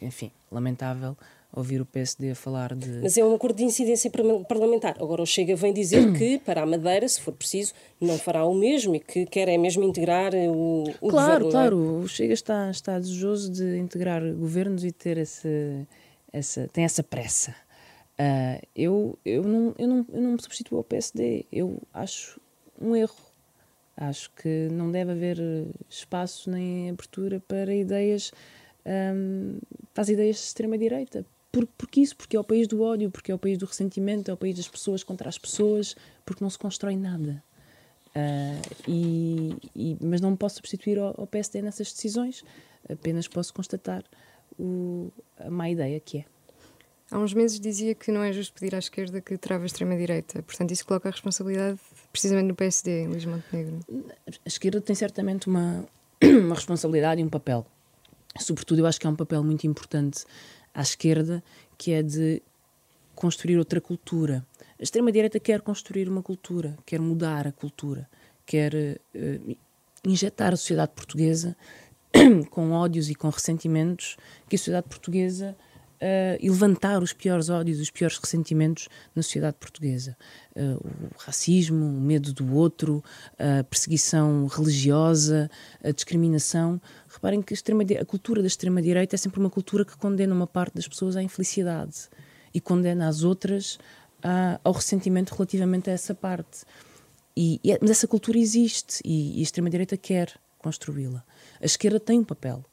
enfim, 0.00 0.30
lamentável 0.50 1.16
ouvir 1.52 1.80
o 1.80 1.86
PSD 1.86 2.30
a 2.30 2.34
falar 2.34 2.74
de. 2.74 3.00
Mas 3.02 3.16
é 3.16 3.24
um 3.24 3.34
acordo 3.34 3.56
de 3.56 3.64
incidência 3.64 4.10
parlamentar. 4.48 4.96
Agora 4.98 5.22
o 5.22 5.26
Chega 5.26 5.54
vem 5.54 5.72
dizer 5.72 6.12
que, 6.14 6.38
para 6.44 6.62
a 6.62 6.66
Madeira, 6.66 7.06
se 7.06 7.20
for 7.20 7.34
preciso, 7.34 7.74
não 8.00 8.18
fará 8.18 8.44
o 8.46 8.54
mesmo 8.54 8.94
e 8.94 9.00
que 9.00 9.26
quer 9.26 9.48
é 9.48 9.58
mesmo 9.58 9.84
integrar 9.84 10.34
o, 10.34 10.84
o 11.00 11.08
claro, 11.08 11.44
governo. 11.44 11.50
Claro, 11.50 11.76
claro. 11.76 11.98
O 12.00 12.08
Chega 12.08 12.32
está, 12.32 12.70
está 12.70 12.98
desejoso 12.98 13.52
de 13.52 13.78
integrar 13.78 14.22
governos 14.34 14.84
e 14.84 14.90
ter 14.90 15.18
esse, 15.18 15.86
essa, 16.32 16.68
tem 16.72 16.84
essa 16.84 17.02
pressa. 17.02 17.54
Uh, 18.12 18.66
eu, 18.74 19.18
eu, 19.24 19.42
não, 19.42 19.74
eu, 19.78 19.88
não, 19.88 20.06
eu 20.12 20.22
não 20.22 20.32
me 20.32 20.42
substituo 20.42 20.78
ao 20.78 20.84
PSD. 20.84 21.44
Eu 21.52 21.82
acho 21.92 22.40
um 22.80 22.96
erro. 22.96 23.16
Acho 23.94 24.30
que 24.32 24.68
não 24.72 24.90
deve 24.90 25.12
haver 25.12 25.38
espaço 25.88 26.50
nem 26.50 26.88
abertura 26.88 27.40
para 27.46 27.74
ideias. 27.74 28.32
Um, 28.86 29.58
para 29.92 30.02
as 30.02 30.08
ideias 30.08 30.36
de 30.36 30.42
extrema-direita, 30.42 31.24
por, 31.52 31.66
porque 31.78 32.00
isso, 32.00 32.16
porque 32.16 32.34
é 32.34 32.40
o 32.40 32.44
país 32.44 32.66
do 32.66 32.82
ódio, 32.82 33.10
porque 33.10 33.30
é 33.30 33.34
o 33.34 33.38
país 33.38 33.58
do 33.58 33.66
ressentimento, 33.66 34.30
é 34.30 34.34
o 34.34 34.36
país 34.36 34.56
das 34.56 34.66
pessoas 34.66 35.04
contra 35.04 35.28
as 35.28 35.36
pessoas, 35.36 35.94
porque 36.24 36.42
não 36.42 36.48
se 36.48 36.58
constrói 36.58 36.96
nada. 36.96 37.44
Uh, 38.16 38.74
e, 38.88 39.56
e, 39.76 39.96
mas 40.00 40.20
não 40.20 40.32
me 40.32 40.36
posso 40.36 40.56
substituir 40.56 40.98
ao, 40.98 41.14
ao, 41.18 41.26
PSD 41.26 41.62
nessas 41.62 41.92
decisões, 41.92 42.44
apenas 42.90 43.28
posso 43.28 43.54
constatar 43.54 44.02
o, 44.58 45.10
a 45.38 45.50
má 45.50 45.68
ideia 45.70 46.00
que 46.00 46.18
é. 46.18 46.24
Há 47.10 47.18
uns 47.18 47.34
meses 47.34 47.60
dizia 47.60 47.94
que 47.94 48.10
não 48.10 48.22
é 48.22 48.32
justo 48.32 48.54
pedir 48.54 48.74
à 48.74 48.78
esquerda 48.78 49.20
que 49.20 49.36
trava 49.36 49.64
a 49.64 49.66
extrema-direita, 49.66 50.42
portanto, 50.42 50.70
isso 50.70 50.86
coloca 50.86 51.08
a 51.08 51.12
responsabilidade 51.12 51.78
precisamente 52.10 52.46
no 52.46 52.54
PSD, 52.54 53.02
em 53.02 53.08
Luís 53.08 53.24
Montenegro. 53.26 53.80
A 54.26 54.48
esquerda 54.48 54.80
tem 54.80 54.96
certamente 54.96 55.46
uma, 55.46 55.86
uma 56.24 56.54
responsabilidade 56.54 57.20
e 57.20 57.24
um 57.24 57.28
papel. 57.28 57.66
Sobretudo, 58.38 58.78
eu 58.78 58.86
acho 58.86 58.98
que 58.98 59.06
é 59.06 59.10
um 59.10 59.16
papel 59.16 59.44
muito 59.44 59.66
importante 59.66 60.24
à 60.74 60.82
esquerda, 60.82 61.42
que 61.76 61.92
é 61.92 62.02
de 62.02 62.42
construir 63.14 63.58
outra 63.58 63.80
cultura. 63.80 64.46
A 64.78 64.82
extrema-direita 64.82 65.38
quer 65.38 65.60
construir 65.60 66.08
uma 66.08 66.22
cultura, 66.22 66.76
quer 66.84 67.00
mudar 67.00 67.46
a 67.46 67.52
cultura, 67.52 68.08
quer 68.44 68.74
uh, 68.74 69.56
injetar 70.04 70.52
a 70.52 70.56
sociedade 70.56 70.92
portuguesa 70.94 71.56
com 72.50 72.72
ódios 72.72 73.10
e 73.10 73.14
com 73.14 73.28
ressentimentos 73.28 74.16
que 74.48 74.56
a 74.56 74.58
sociedade 74.58 74.88
portuguesa 74.88 75.56
uh, 76.02 76.36
e 76.40 76.50
levantar 76.50 77.02
os 77.02 77.12
piores 77.12 77.48
ódios, 77.48 77.78
os 77.78 77.90
piores 77.90 78.18
ressentimentos 78.18 78.88
na 79.14 79.22
sociedade 79.22 79.56
portuguesa. 79.58 80.16
Uh, 80.54 80.84
o 81.14 81.18
racismo, 81.18 81.86
o 81.86 82.00
medo 82.00 82.32
do 82.32 82.54
outro, 82.54 83.02
a 83.38 83.62
perseguição 83.62 84.46
religiosa, 84.46 85.48
a 85.82 85.92
discriminação. 85.92 86.80
Reparem 87.08 87.40
que 87.40 87.54
a, 87.54 88.00
a 88.00 88.04
cultura 88.04 88.40
da 88.40 88.48
extrema-direita 88.48 89.14
é 89.14 89.18
sempre 89.18 89.38
uma 89.38 89.50
cultura 89.50 89.84
que 89.84 89.96
condena 89.96 90.34
uma 90.34 90.46
parte 90.46 90.74
das 90.74 90.88
pessoas 90.88 91.16
à 91.16 91.22
infelicidade 91.22 92.08
e 92.52 92.60
condena 92.60 93.08
as 93.08 93.22
outras 93.22 93.78
a, 94.22 94.60
ao 94.64 94.72
ressentimento 94.72 95.32
relativamente 95.32 95.88
a 95.88 95.92
essa 95.92 96.14
parte. 96.14 96.64
E, 97.34 97.60
e, 97.62 97.72
é, 97.72 97.78
mas 97.80 97.90
essa 97.90 98.08
cultura 98.08 98.38
existe 98.38 99.00
e, 99.04 99.36
e 99.38 99.40
a 99.40 99.42
extrema-direita 99.42 99.96
quer 99.96 100.34
construí-la. 100.58 101.24
A 101.60 101.64
esquerda 101.64 101.98
tem 101.98 102.18
um 102.18 102.24
papel, 102.24 102.64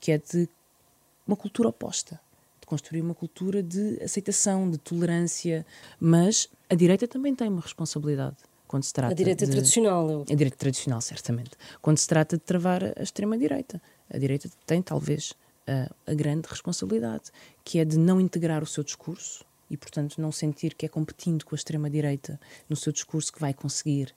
que 0.00 0.12
é 0.12 0.18
de 0.18 0.48
uma 1.26 1.36
cultura 1.36 1.68
oposta 1.68 2.20
construir 2.72 3.02
uma 3.02 3.14
cultura 3.14 3.62
de 3.62 4.02
aceitação, 4.02 4.70
de 4.70 4.78
tolerância, 4.78 5.66
mas 6.00 6.48
a 6.70 6.74
direita 6.74 7.06
também 7.06 7.34
tem 7.34 7.46
uma 7.46 7.60
responsabilidade 7.60 8.36
quando 8.66 8.84
se 8.84 8.94
trata 8.94 9.12
a 9.12 9.14
direita 9.14 9.44
de, 9.44 9.52
tradicional 9.52 10.10
eu... 10.10 10.22
a 10.22 10.34
direita 10.34 10.56
tradicional 10.56 11.02
certamente. 11.02 11.50
Quando 11.82 11.98
se 11.98 12.08
trata 12.08 12.38
de 12.38 12.42
travar 12.42 12.82
a 12.82 13.02
extrema 13.02 13.36
direita 13.36 13.78
a 14.08 14.16
direita 14.16 14.48
tem 14.64 14.80
talvez 14.80 15.34
a, 15.66 16.10
a 16.10 16.14
grande 16.14 16.48
responsabilidade 16.48 17.24
que 17.62 17.78
é 17.78 17.84
de 17.84 17.98
não 17.98 18.18
integrar 18.18 18.62
o 18.62 18.66
seu 18.66 18.82
discurso 18.82 19.44
e 19.68 19.76
portanto 19.76 20.18
não 20.18 20.32
sentir 20.32 20.72
que 20.72 20.86
é 20.86 20.88
competindo 20.88 21.44
com 21.44 21.54
a 21.54 21.58
extrema 21.58 21.90
direita 21.90 22.40
no 22.70 22.76
seu 22.76 22.90
discurso 22.90 23.30
que 23.30 23.38
vai 23.38 23.52
conseguir 23.52 24.14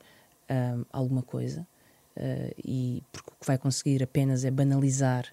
um, 0.49 0.85
alguma 0.93 1.21
coisa 1.21 1.67
uh, 2.15 2.55
e 2.63 3.03
porque 3.11 3.31
o 3.31 3.35
que 3.41 3.45
vai 3.45 3.57
conseguir 3.57 4.01
apenas 4.01 4.45
é 4.45 4.51
banalizar 4.51 5.25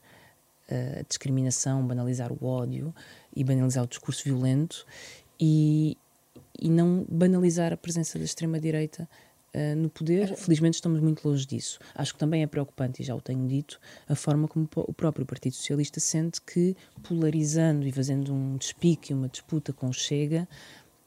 a 0.68 1.02
discriminação, 1.06 1.86
banalizar 1.86 2.32
o 2.32 2.44
ódio 2.46 2.94
e 3.34 3.44
banalizar 3.44 3.84
o 3.84 3.86
discurso 3.86 4.24
violento 4.24 4.86
e, 5.38 5.96
e 6.60 6.70
não 6.70 7.04
banalizar 7.08 7.72
a 7.72 7.76
presença 7.76 8.18
da 8.18 8.24
extrema-direita 8.24 9.08
uh, 9.54 9.76
no 9.76 9.88
poder. 9.88 10.34
Felizmente 10.36 10.74
estamos 10.74 11.00
muito 11.00 11.26
longe 11.26 11.46
disso. 11.46 11.78
Acho 11.94 12.12
que 12.14 12.18
também 12.18 12.42
é 12.42 12.46
preocupante, 12.46 13.02
e 13.02 13.04
já 13.04 13.14
o 13.14 13.20
tenho 13.20 13.46
dito, 13.46 13.80
a 14.08 14.14
forma 14.14 14.48
como 14.48 14.68
o 14.76 14.92
próprio 14.92 15.26
Partido 15.26 15.54
Socialista 15.54 16.00
sente 16.00 16.40
que, 16.40 16.76
polarizando 17.02 17.86
e 17.86 17.92
fazendo 17.92 18.32
um 18.32 18.56
despique, 18.56 19.12
uma 19.12 19.28
disputa 19.28 19.72
com 19.72 19.92
Chega, 19.92 20.48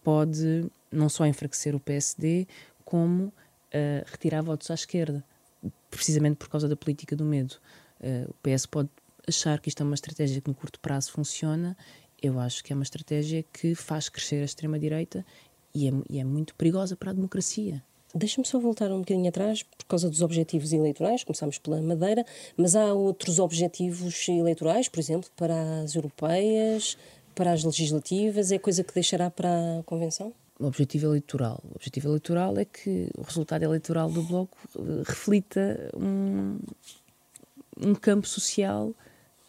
pode 0.03 0.65
não 0.91 1.09
só 1.09 1.25
enfraquecer 1.25 1.75
o 1.75 1.79
PSD, 1.79 2.47
como 2.83 3.25
uh, 3.25 3.31
retirar 4.05 4.41
votos 4.41 4.69
à 4.69 4.75
esquerda, 4.75 5.23
precisamente 5.89 6.35
por 6.35 6.49
causa 6.49 6.67
da 6.67 6.75
política 6.75 7.15
do 7.15 7.25
medo. 7.25 7.55
Uh, 7.99 8.29
o 8.29 8.35
PS 8.43 8.65
pode 8.65 8.89
achar 9.27 9.59
que 9.59 9.69
isto 9.69 9.81
é 9.81 9.85
uma 9.85 9.95
estratégia 9.95 10.41
que 10.41 10.47
no 10.47 10.55
curto 10.55 10.79
prazo 10.79 11.11
funciona, 11.11 11.77
eu 12.21 12.39
acho 12.39 12.63
que 12.63 12.73
é 12.73 12.75
uma 12.75 12.83
estratégia 12.83 13.43
que 13.53 13.75
faz 13.75 14.09
crescer 14.09 14.41
a 14.41 14.45
extrema-direita 14.45 15.25
e, 15.73 15.87
é, 15.87 15.91
e 16.09 16.19
é 16.19 16.23
muito 16.23 16.55
perigosa 16.55 16.95
para 16.95 17.11
a 17.11 17.13
democracia. 17.13 17.83
Deixa-me 18.13 18.47
só 18.47 18.59
voltar 18.59 18.91
um 18.91 18.99
bocadinho 18.99 19.27
atrás, 19.27 19.61
por 19.61 19.85
causa 19.85 20.09
dos 20.09 20.21
objetivos 20.21 20.71
eleitorais, 20.71 21.23
começamos 21.23 21.57
pela 21.57 21.81
Madeira, 21.81 22.25
mas 22.55 22.75
há 22.75 22.93
outros 22.93 23.39
objetivos 23.39 24.27
eleitorais, 24.29 24.87
por 24.87 24.99
exemplo, 24.99 25.29
para 25.35 25.81
as 25.81 25.95
europeias, 25.95 26.97
para 27.35 27.51
as 27.51 27.63
legislativas, 27.63 28.51
é 28.53 28.57
coisa 28.57 28.83
que 28.83 28.93
deixará 28.93 29.29
para 29.29 29.79
a 29.79 29.83
Convenção? 29.83 30.33
o 30.59 30.67
objetivo 30.67 31.07
eleitoral. 31.07 31.61
O 31.71 31.75
objetivo 31.75 32.07
eleitoral 32.07 32.57
é 32.57 32.65
que 32.65 33.09
o 33.17 33.21
resultado 33.21 33.63
eleitoral 33.63 34.09
do 34.09 34.23
Bloco 34.23 34.57
eh, 34.77 35.03
reflita 35.05 35.89
um, 35.95 36.57
um 37.77 37.93
campo 37.93 38.27
social 38.27 38.93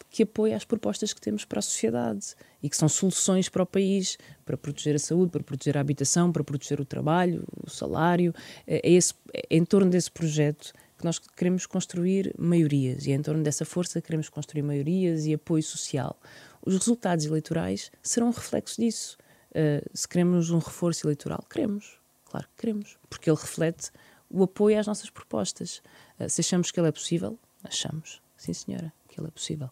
que 0.09 0.23
apoia 0.23 0.55
as 0.55 0.65
propostas 0.65 1.13
que 1.13 1.21
temos 1.21 1.45
para 1.45 1.59
a 1.59 1.61
sociedade 1.61 2.35
e 2.61 2.69
que 2.69 2.77
são 2.77 2.87
soluções 2.87 3.49
para 3.49 3.63
o 3.63 3.65
país, 3.65 4.17
para 4.45 4.57
proteger 4.57 4.95
a 4.95 4.99
saúde, 4.99 5.31
para 5.31 5.43
proteger 5.43 5.77
a 5.77 5.81
habitação, 5.81 6.31
para 6.31 6.43
proteger 6.43 6.79
o 6.79 6.85
trabalho, 6.85 7.43
o 7.63 7.69
salário. 7.69 8.33
É, 8.65 8.77
é, 8.87 8.91
esse, 8.91 9.13
é 9.33 9.57
em 9.57 9.65
torno 9.65 9.89
desse 9.89 10.09
projeto 10.09 10.73
que 10.97 11.05
nós 11.05 11.19
queremos 11.19 11.65
construir 11.65 12.33
maiorias 12.37 13.05
e 13.05 13.11
é 13.11 13.15
em 13.15 13.21
torno 13.21 13.43
dessa 13.43 13.65
força 13.65 14.01
que 14.01 14.07
queremos 14.07 14.29
construir 14.29 14.63
maiorias 14.63 15.25
e 15.25 15.33
apoio 15.33 15.61
social. 15.61 16.19
Os 16.65 16.75
resultados 16.75 17.25
eleitorais 17.25 17.91
serão 18.01 18.27
um 18.27 18.31
reflexo 18.31 18.81
disso. 18.81 19.17
Uh, 19.51 19.87
se 19.93 20.07
queremos 20.07 20.49
um 20.49 20.57
reforço 20.57 21.05
eleitoral, 21.05 21.43
queremos, 21.49 21.99
claro 22.25 22.47
que 22.47 22.61
queremos, 22.61 22.97
porque 23.09 23.29
ele 23.29 23.37
reflete 23.39 23.91
o 24.29 24.43
apoio 24.43 24.79
às 24.79 24.87
nossas 24.87 25.09
propostas. 25.09 25.81
Uh, 26.19 26.29
se 26.29 26.41
achamos 26.41 26.71
que 26.71 26.79
ele 26.79 26.87
é 26.87 26.91
possível, 26.91 27.39
achamos, 27.63 28.21
sim 28.35 28.53
senhora, 28.53 28.91
que 29.07 29.19
ele 29.19 29.27
é 29.27 29.31
possível. 29.31 29.69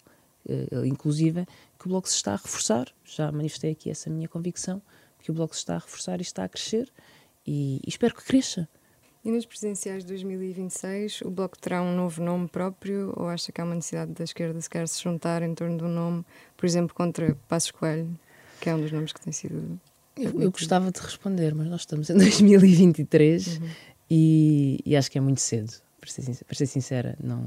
Uh, 0.47 0.85
inclusive, 0.85 1.45
que 1.79 1.87
o 1.87 1.89
Bloco 1.89 2.07
se 2.07 2.15
está 2.15 2.33
a 2.33 2.37
reforçar, 2.37 2.87
já 3.03 3.31
manifestei 3.31 3.71
aqui 3.71 3.89
essa 3.89 4.09
minha 4.09 4.27
convicção, 4.27 4.81
que 5.19 5.31
o 5.31 5.33
Bloco 5.33 5.55
se 5.55 5.61
está 5.61 5.75
a 5.75 5.79
reforçar 5.79 6.19
e 6.19 6.21
está 6.21 6.43
a 6.43 6.49
crescer, 6.49 6.91
e, 7.45 7.77
e 7.83 7.89
espero 7.89 8.13
que 8.13 8.23
cresça. 8.23 8.69
E 9.23 9.31
nas 9.31 9.43
presidenciais 9.43 10.03
de 10.03 10.09
2026, 10.09 11.21
o 11.21 11.31
Bloco 11.31 11.57
terá 11.57 11.81
um 11.81 11.95
novo 11.95 12.23
nome 12.23 12.47
próprio 12.47 13.11
ou 13.15 13.27
acha 13.27 13.51
que 13.51 13.59
há 13.59 13.63
uma 13.63 13.73
necessidade 13.73 14.11
da 14.11 14.23
esquerda 14.23 14.61
se 14.61 14.69
quer 14.69 14.87
se 14.87 15.01
juntar 15.01 15.41
em 15.41 15.55
torno 15.55 15.77
de 15.77 15.83
um 15.83 15.89
nome, 15.89 16.23
por 16.55 16.67
exemplo, 16.67 16.93
contra 16.93 17.35
Passos 17.47 17.71
Coelho? 17.71 18.15
que 18.59 18.69
é 18.69 18.75
um 18.75 18.81
dos 18.81 18.91
nomes 18.91 19.13
que 19.13 19.21
tem 19.21 19.31
sido. 19.31 19.79
Eu, 20.17 20.41
eu 20.41 20.51
gostava 20.51 20.91
de 20.91 20.99
responder, 20.99 21.53
mas 21.53 21.67
nós 21.67 21.81
estamos 21.81 22.09
em 22.09 22.17
2023 22.17 23.57
uhum. 23.57 23.69
e, 24.09 24.79
e, 24.85 24.95
acho 24.95 25.11
que 25.11 25.17
é 25.17 25.21
muito 25.21 25.41
cedo, 25.41 25.71
para 25.99 26.09
ser, 26.09 26.21
sincera, 26.21 26.45
para 26.45 26.57
ser 26.57 26.65
sincera. 26.65 27.17
Não, 27.21 27.45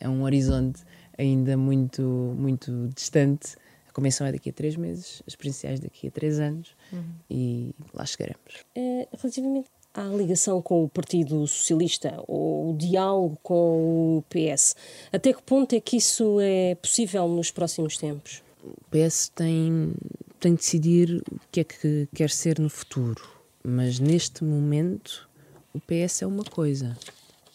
é 0.00 0.08
um 0.08 0.22
horizonte 0.22 0.82
ainda 1.16 1.56
muito, 1.56 2.02
muito 2.02 2.88
distante. 2.94 3.54
A 3.88 3.92
convenção 3.92 4.26
é 4.26 4.32
daqui 4.32 4.50
a 4.50 4.52
três 4.52 4.76
meses, 4.76 5.22
as 5.26 5.36
presenciais 5.36 5.78
daqui 5.78 6.08
a 6.08 6.10
três 6.10 6.40
anos 6.40 6.74
uhum. 6.92 7.04
e 7.28 7.74
lá 7.92 8.06
chegaremos. 8.06 8.64
É, 8.74 9.08
relativamente 9.16 9.68
à 9.92 10.04
ligação 10.04 10.62
com 10.62 10.84
o 10.84 10.88
Partido 10.88 11.46
Socialista 11.46 12.22
ou 12.26 12.70
o 12.70 12.76
diálogo 12.76 13.38
com 13.42 14.18
o 14.18 14.24
PS, 14.28 14.74
até 15.12 15.32
que 15.32 15.42
ponto 15.42 15.74
é 15.74 15.80
que 15.80 15.96
isso 15.96 16.38
é 16.40 16.74
possível 16.76 17.28
nos 17.28 17.50
próximos 17.50 17.96
tempos? 17.96 18.42
o 18.62 18.74
PS 18.90 19.28
tem, 19.34 19.92
tem 20.38 20.54
de 20.54 20.58
decidir 20.58 21.22
o 21.30 21.40
que 21.50 21.60
é 21.60 21.64
que 21.64 22.08
quer 22.14 22.30
ser 22.30 22.58
no 22.58 22.68
futuro. 22.68 23.22
Mas 23.62 23.98
neste 23.98 24.44
momento, 24.44 25.28
o 25.74 25.80
PS 25.80 26.22
é 26.22 26.26
uma 26.26 26.44
coisa. 26.44 26.96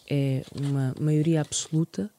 É 0.08 0.42
uma 0.54 0.94
maioria 1.00 1.40
absoluta 1.40 2.10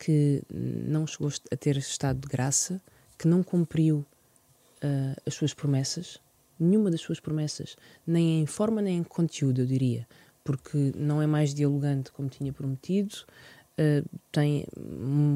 que 0.00 0.42
não 0.50 1.06
chegou 1.06 1.30
a 1.52 1.56
ter 1.56 1.76
estado 1.76 2.20
de 2.20 2.28
graça, 2.28 2.80
que 3.18 3.28
não 3.28 3.42
cumpriu 3.42 3.98
uh, 3.98 5.20
as 5.26 5.34
suas 5.34 5.52
promessas, 5.52 6.18
nenhuma 6.58 6.90
das 6.90 7.02
suas 7.02 7.20
promessas, 7.20 7.76
nem 8.06 8.40
em 8.40 8.46
forma 8.46 8.80
nem 8.80 8.98
em 8.98 9.04
conteúdo, 9.04 9.60
eu 9.60 9.66
diria, 9.66 10.08
porque 10.42 10.92
não 10.96 11.20
é 11.20 11.26
mais 11.26 11.52
dialogante 11.52 12.10
como 12.12 12.30
tinha 12.30 12.50
prometido, 12.50 13.14
uh, 13.78 14.08
tem 14.32 14.66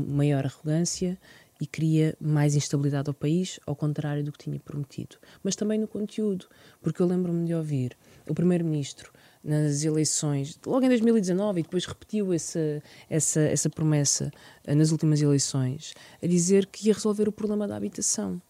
maior 0.08 0.46
arrogância 0.46 1.18
e 1.60 1.66
cria 1.66 2.16
mais 2.18 2.54
instabilidade 2.54 3.10
ao 3.10 3.14
país, 3.14 3.60
ao 3.66 3.76
contrário 3.76 4.24
do 4.24 4.32
que 4.32 4.44
tinha 4.44 4.58
prometido. 4.58 5.16
Mas 5.42 5.54
também 5.54 5.78
no 5.78 5.86
conteúdo, 5.86 6.46
porque 6.80 7.02
eu 7.02 7.06
lembro-me 7.06 7.44
de 7.44 7.54
ouvir 7.54 7.96
o 8.26 8.34
Primeiro-Ministro 8.34 9.12
nas 9.44 9.84
eleições, 9.84 10.58
logo 10.66 10.86
em 10.86 10.88
2019, 10.88 11.60
e 11.60 11.62
depois 11.62 11.84
repetiu 11.84 12.32
essa, 12.32 12.82
essa, 13.10 13.40
essa 13.40 13.68
promessa 13.68 14.30
eh, 14.64 14.74
nas 14.74 14.90
últimas 14.90 15.20
eleições, 15.20 15.92
a 16.22 16.26
dizer 16.26 16.64
que 16.66 16.88
ia 16.88 16.94
resolver 16.94 17.28
o 17.28 17.32
problema 17.32 17.68
da 17.68 17.76
habitação 17.76 18.40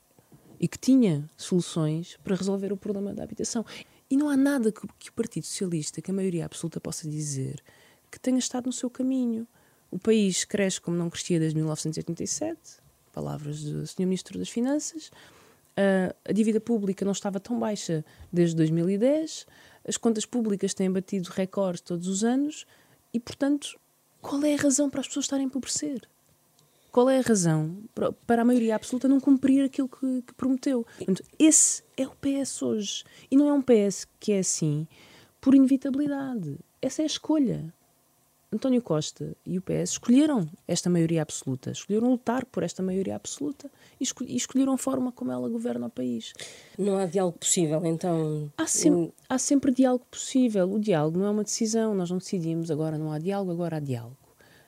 e 0.61 0.69
que 0.69 0.79
tinha 0.79 1.29
soluções 1.37 2.17
para 2.23 2.37
resolver 2.37 2.73
o 2.73 2.77
problema 2.77 3.13
da 3.13 3.25
habitação. 3.25 3.67
E 4.09 4.17
não 4.17 4.29
há 4.29 4.37
nada 4.37 4.71
que, 4.71 4.87
que 4.99 5.11
o 5.11 5.13
Partido 5.13 5.45
Socialista, 5.45 6.01
que 6.01 6.13
a 6.13 6.15
maioria 6.15 6.45
absoluta 6.45 6.81
possa 6.81 7.09
dizer, 7.09 7.61
que 8.09 8.21
tenha 8.21 8.39
estado 8.39 8.67
no 8.67 8.73
seu 8.73 8.89
caminho. 8.89 9.49
O 9.91 9.99
país 9.99 10.45
cresce 10.45 10.81
como 10.81 10.97
não 10.97 11.11
crescia 11.11 11.41
desde 11.41 11.57
1987, 11.57 12.57
palavras 13.13 13.65
do 13.65 13.85
Sr. 13.85 14.01
Ministro 14.01 14.39
das 14.39 14.49
Finanças. 14.49 15.09
Uh, 15.77 16.15
a 16.25 16.33
dívida 16.33 16.61
pública 16.61 17.05
não 17.05 17.11
estava 17.11 17.41
tão 17.41 17.59
baixa 17.59 18.05
desde 18.33 18.55
2010, 18.55 19.45
as 19.87 19.97
contas 19.97 20.25
públicas 20.25 20.75
têm 20.75 20.91
batido 20.91 21.31
recordes 21.31 21.81
todos 21.81 22.09
os 22.09 22.25
anos 22.25 22.67
e, 23.13 23.21
portanto, 23.21 23.79
qual 24.21 24.43
é 24.45 24.55
a 24.55 24.59
razão 24.59 24.89
para 24.89 25.01
as 25.01 25.07
pessoas 25.07 25.27
estarem 25.27 25.45
a 25.45 25.47
empobrecer? 25.47 26.09
Qual 26.91 27.11
é 27.11 27.19
a 27.19 27.23
razão 27.23 27.77
para, 28.27 28.43
a 28.43 28.45
maioria 28.45 28.77
absoluta 28.77 29.09
não 29.09 29.19
cumprir 29.19 29.65
aquilo 29.65 29.89
que, 29.89 30.23
que 30.23 30.35
prometeu? 30.35 30.87
Portanto, 30.97 31.25
esse 31.39 31.83
é 31.97 32.07
o 32.07 32.13
PS 32.13 32.63
hoje. 32.63 33.05
E 33.31 33.37
não 33.37 33.49
é 33.49 33.53
um 33.53 33.61
PS 33.61 34.07
que 34.21 34.33
é 34.33 34.39
assim 34.39 34.87
por 35.41 35.55
inevitabilidade. 35.55 36.57
Essa 36.81 37.03
é 37.03 37.05
a 37.05 37.07
escolha. 37.07 37.75
António 38.53 38.81
Costa 38.81 39.37
e 39.45 39.59
o 39.59 39.63
PS 39.63 39.91
escolheram 39.91 40.49
esta 40.67 40.89
maioria 40.89 41.23
absoluta, 41.23 41.71
escolheram 41.71 42.11
lutar 42.11 42.45
por 42.47 42.63
esta 42.63 42.83
maioria 42.83 43.17
absoluta 43.17 43.71
e, 44.01 44.05
escolheram 44.37 44.73
a 44.73 44.79
forma 44.79 45.11
como 45.11 45.33
ela 45.33 45.49
governa 45.49 45.87
o 45.87 45.91
país. 45.91 46.33
Não 46.79 46.97
há 46.97 47.07
diálogo 47.07 47.39
possível, 47.39 47.85
então? 47.85 48.51
Há 48.57 48.67
há 49.29 49.39
sempre 49.39 49.73
diálogo 49.73 50.05
possível. 50.11 50.73
O 50.73 50.79
diálogo 50.79 51.19
não 51.19 51.27
é 51.27 51.31
uma 51.31 51.45
decisão, 51.45 51.95
nós 51.95 52.11
não 52.11 52.19
decidimos 52.19 52.71
agora 52.71 52.97
não 52.97 53.13
há 53.13 53.19
diálogo, 53.19 53.53
agora 53.53 53.77
há 53.77 53.81
diálogo. 53.81 54.17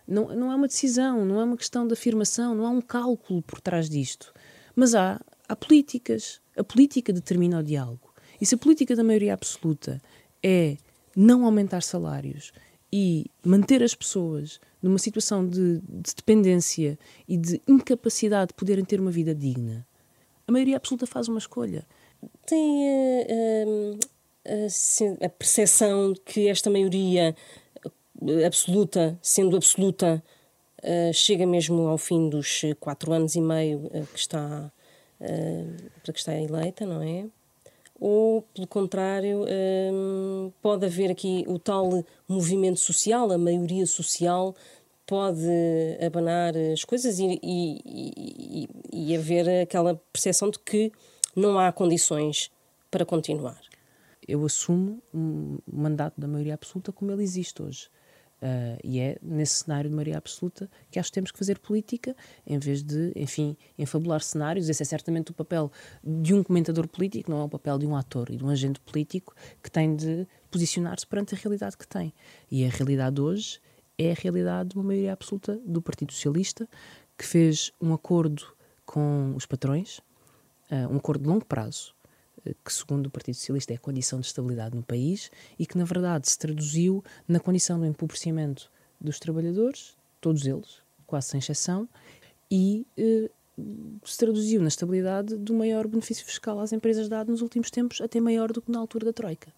Não, 0.07 0.29
não 0.35 0.53
é 0.53 0.55
uma 0.55 0.69
decisão, 0.69 1.25
não 1.25 1.41
é 1.41 1.45
uma 1.45 1.57
questão 1.57 1.87
de 1.87 1.93
afirmação, 1.93 2.55
não 2.55 2.67
há 2.67 2.71
um 2.71 2.81
cálculo 2.81 3.43
por 3.43 3.61
trás 3.61 3.89
disto. 3.89 4.33
Mas 4.75 4.95
há, 4.95 5.21
há 5.49 5.57
políticas. 5.57 6.41
A 6.57 6.62
política 6.65 7.12
determina 7.12 7.59
o 7.59 7.62
diálogo. 7.62 8.12
E 8.41 8.47
se 8.47 8.55
a 8.55 8.59
política 8.59 8.95
da 8.95 9.03
maioria 9.03 9.35
absoluta 9.35 10.01
é 10.43 10.77
não 11.17 11.45
aumentar 11.45 11.83
salários, 11.83 12.53
e 12.92 13.27
manter 13.44 13.83
as 13.83 13.94
pessoas 13.94 14.61
numa 14.83 14.99
situação 14.99 15.46
de, 15.46 15.81
de, 15.81 16.14
dependência 16.14 16.99
e 17.29 17.37
de 17.37 17.61
incapacidade 17.66 18.49
de 18.49 18.55
poderem 18.55 18.85
ter 18.85 19.01
uma 19.01 19.11
vida 19.11 19.35
digna, 19.35 19.87
a 20.46 20.53
maioria 20.53 20.77
absoluta 20.77 21.07
faz 21.07 21.29
uma 21.29 21.38
escolha. 21.38 21.85
Tem 22.46 22.61
uh, 22.61 23.99
uh, 23.99 25.25
a 25.25 25.29
percepção 25.29 26.14
que 26.25 26.49
esta 26.49 26.70
maioria 26.70 27.35
absoluta, 28.46 29.18
sendo 29.20 29.57
absoluta, 29.57 30.22
uh, 30.83 31.12
chega 31.12 31.46
mesmo 31.46 31.88
ao 31.88 31.99
fim 31.99 32.29
dos 32.29 32.62
quatro 32.79 33.12
anos 33.12 33.35
e 33.35 33.40
meio 33.40 33.90
que 34.12 34.18
está, 34.18 34.70
para 36.03 36.12
que 36.12 36.18
está 36.18 36.35
eleita, 36.35 36.87
não 36.87 37.03
é? 37.03 37.27
Ou, 37.99 38.43
pelo 38.55 38.67
contrário, 38.67 39.45
hum, 39.93 40.53
pode 40.61 40.85
haver 40.85 41.11
aqui 41.11 41.45
o 41.49 41.59
tal 41.59 42.05
movimento 42.29 42.79
social, 42.79 43.31
a 43.33 43.39
maioria 43.39 43.87
social 43.87 44.55
pode 45.07 45.49
abanar 46.05 46.55
as 46.57 46.85
coisas 46.85 47.19
e, 47.19 47.39
e, 47.43 47.81
e, 47.85 48.69
e 48.93 49.17
haver 49.17 49.63
aquela 49.63 49.95
percepção 50.13 50.51
de 50.51 50.59
que 50.59 50.93
não 51.35 51.59
há 51.59 51.71
condições 51.73 52.51
para 52.91 53.05
continuar. 53.05 53.61
Eu 54.27 54.45
assumo 54.45 55.01
o 55.15 55.59
mandato 55.73 56.21
da 56.21 56.27
maioria 56.27 56.55
absoluta 56.55 56.91
como 56.93 57.13
ele 57.13 57.23
existe 57.23 57.63
hoje. 57.63 57.89
Uh, 58.37 58.77
e 58.85 59.01
é 59.01 59.18
nesse 59.22 59.64
cenário 59.64 59.88
de 59.88 59.96
maioria 59.96 60.18
absoluta 60.18 60.70
que 60.90 60.99
acho 60.99 61.09
que 61.09 61.14
temos 61.14 61.33
que 61.33 61.38
fazer 61.38 61.59
política 61.59 62.14
em 62.46 62.59
vez 62.59 62.83
de, 62.83 63.11
enfim, 63.16 63.57
enfabular 63.79 64.20
cenários. 64.20 64.68
Esse 64.68 64.83
é 64.83 64.87
certamente 64.87 65.31
o 65.31 65.35
papel 65.35 65.72
de 66.05 66.35
um 66.35 66.42
comentador 66.42 66.87
político, 66.87 67.31
não 67.31 67.40
é 67.40 67.44
o 67.44 67.49
papel 67.49 67.79
de 67.79 67.87
um 67.87 67.96
ator 67.96 68.31
e 68.31 68.37
de 68.37 68.44
um 68.44 68.51
agente 68.51 68.79
político 68.81 69.35
que 69.62 69.70
tem 69.70 69.96
de 69.96 70.27
posicionar-se 70.51 71.07
perante 71.07 71.35
a 71.35 71.38
realidade 71.38 71.79
que 71.79 71.88
tem. 71.88 72.12
E 72.51 72.64
a 72.64 72.68
realidade 72.68 73.20
hoje 73.20 73.59
é 73.99 74.12
a 74.12 74.14
realidade 74.14 74.70
de 74.70 74.77
uma 74.77 74.85
maioria 74.85 75.14
absoluta 75.14 75.59
do 75.64 75.81
Partido 75.81 76.12
Socialista 76.12 76.68
que 77.16 77.25
fez 77.25 77.72
um 77.81 77.94
acordo 77.94 78.46
com 78.85 79.33
os 79.35 79.46
patrões, 79.46 79.99
uh, 80.70 80.92
um 80.92 80.99
acordo 80.99 81.22
de 81.22 81.29
longo 81.29 81.44
prazo, 81.44 81.94
que, 82.65 82.73
segundo 82.73 83.07
o 83.07 83.11
Partido 83.11 83.35
Socialista, 83.35 83.73
é 83.73 83.77
a 83.77 83.81
condição 83.81 84.21
de 84.21 84.27
estabilidade 84.27 84.77
no 84.77 84.83
país 84.83 85.31
e 85.59 85.67
que, 85.67 85.79
na 85.79 85.85
verdade, 85.85 86.29
se 86.29 86.39
traduziu 86.39 87.05
na 87.27 87.41
condição 87.41 87.79
do 87.79 87.87
empobrecimento 87.87 88.71
dos 89.01 89.19
trabalhadores, 89.19 89.97
todos 90.21 90.47
eles, 90.47 90.79
quase 91.07 91.29
sem 91.29 91.39
exceção, 91.39 91.89
e 92.51 92.87
eh, 92.97 93.31
se 94.05 94.19
traduziu 94.19 94.61
na 94.61 94.69
estabilidade 94.69 95.37
do 95.37 95.55
maior 95.55 95.87
benefício 95.87 96.25
fiscal 96.25 96.61
às 96.61 96.73
empresas 96.73 97.09
dado 97.09 97.31
nos 97.31 97.41
últimos 97.41 97.71
tempos, 97.71 98.01
até 98.01 98.21
maior 98.21 98.53
do 98.53 98.61
que 98.61 98.71
na 98.71 98.79
altura 98.79 99.07
da 99.07 99.13
Troika. 99.13 99.53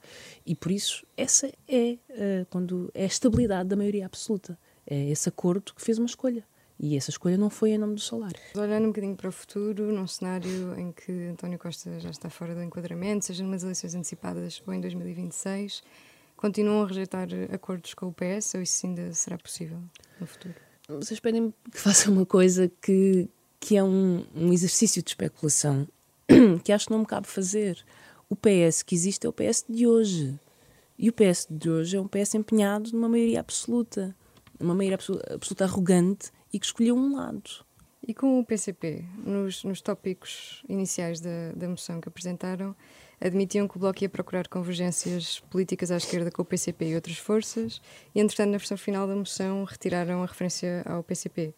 E 0.46 0.54
por 0.54 0.70
isso, 0.70 1.04
essa 1.16 1.50
é, 1.68 1.98
uh, 2.10 2.46
quando, 2.48 2.90
é 2.94 3.04
a 3.04 3.06
estabilidade 3.06 3.68
da 3.68 3.76
maioria 3.76 4.06
absoluta. 4.06 4.58
É 4.86 5.10
esse 5.10 5.28
acordo 5.28 5.74
que 5.74 5.82
fez 5.82 5.98
uma 5.98 6.06
escolha. 6.06 6.44
E 6.80 6.96
essa 6.96 7.10
escolha 7.10 7.36
não 7.36 7.50
foi 7.50 7.70
em 7.70 7.78
nome 7.78 7.94
do 7.94 8.00
salário. 8.00 8.38
Olhando 8.54 8.84
um 8.84 8.88
bocadinho 8.88 9.16
para 9.16 9.28
o 9.28 9.32
futuro, 9.32 9.90
num 9.92 10.06
cenário 10.06 10.78
em 10.78 10.92
que 10.92 11.10
António 11.28 11.58
Costa 11.58 11.98
já 11.98 12.10
está 12.10 12.30
fora 12.30 12.54
do 12.54 12.62
enquadramento, 12.62 13.24
seja 13.24 13.42
numas 13.42 13.64
eleições 13.64 13.96
antecipadas 13.96 14.62
ou 14.64 14.72
em 14.72 14.80
2026, 14.80 15.82
continuam 16.36 16.84
a 16.84 16.86
rejeitar 16.86 17.26
acordos 17.52 17.94
com 17.94 18.06
o 18.06 18.12
PS 18.12 18.54
ou 18.54 18.62
isso 18.62 18.86
ainda 18.86 19.12
será 19.12 19.36
possível 19.36 19.78
no 20.20 20.26
futuro? 20.26 20.54
Vocês 20.88 21.18
pedem 21.18 21.52
que 21.70 21.80
faça 21.80 22.10
uma 22.10 22.24
coisa 22.24 22.70
que, 22.80 23.28
que 23.58 23.76
é 23.76 23.82
um, 23.82 24.24
um 24.34 24.52
exercício 24.52 25.02
de 25.02 25.10
especulação 25.10 25.86
que 26.62 26.72
acho 26.72 26.86
que 26.86 26.92
não 26.92 27.00
me 27.00 27.06
cabe 27.06 27.26
fazer. 27.26 27.84
O 28.30 28.36
PS 28.36 28.82
que 28.82 28.94
existe 28.94 29.26
é 29.26 29.28
o 29.28 29.32
PS 29.32 29.64
de 29.68 29.86
hoje. 29.86 30.38
E 30.96 31.08
o 31.08 31.12
PS 31.12 31.46
de 31.50 31.68
hoje 31.68 31.96
é 31.96 32.00
um 32.00 32.06
PS 32.06 32.34
empenhado 32.34 32.92
numa 32.92 33.08
maioria 33.08 33.40
absoluta. 33.40 34.14
Uma 34.60 34.74
maioria 34.74 34.96
absoluta, 34.96 35.34
absoluta 35.34 35.64
arrogante 35.64 36.30
e 36.52 36.58
que 36.58 36.66
escolheu 36.66 36.96
um 36.96 37.16
lado. 37.16 37.66
E 38.06 38.14
com 38.14 38.38
o 38.40 38.44
PCP, 38.44 39.04
nos, 39.24 39.64
nos 39.64 39.80
tópicos 39.80 40.62
iniciais 40.68 41.20
da, 41.20 41.52
da 41.54 41.68
moção 41.68 42.00
que 42.00 42.08
apresentaram, 42.08 42.74
admitiam 43.20 43.66
que 43.66 43.76
o 43.76 43.80
Bloco 43.80 44.02
ia 44.02 44.08
procurar 44.08 44.48
convergências 44.48 45.40
políticas 45.40 45.90
à 45.90 45.96
esquerda 45.96 46.30
com 46.30 46.42
o 46.42 46.44
PCP 46.44 46.90
e 46.90 46.94
outras 46.94 47.18
forças, 47.18 47.82
e 48.14 48.20
entretanto, 48.20 48.52
na 48.52 48.58
versão 48.58 48.76
final 48.76 49.06
da 49.06 49.16
moção, 49.16 49.64
retiraram 49.64 50.22
a 50.22 50.26
referência 50.26 50.82
ao 50.86 51.02
PCP. 51.02 51.54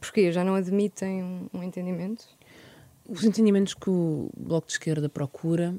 Porquê? 0.00 0.32
Já 0.32 0.42
não 0.42 0.54
admitem 0.54 1.22
um, 1.22 1.48
um 1.52 1.62
entendimento? 1.62 2.24
Os 3.06 3.24
entendimentos 3.24 3.74
que 3.74 3.90
o 3.90 4.30
Bloco 4.36 4.66
de 4.66 4.72
Esquerda 4.74 5.08
procura 5.08 5.76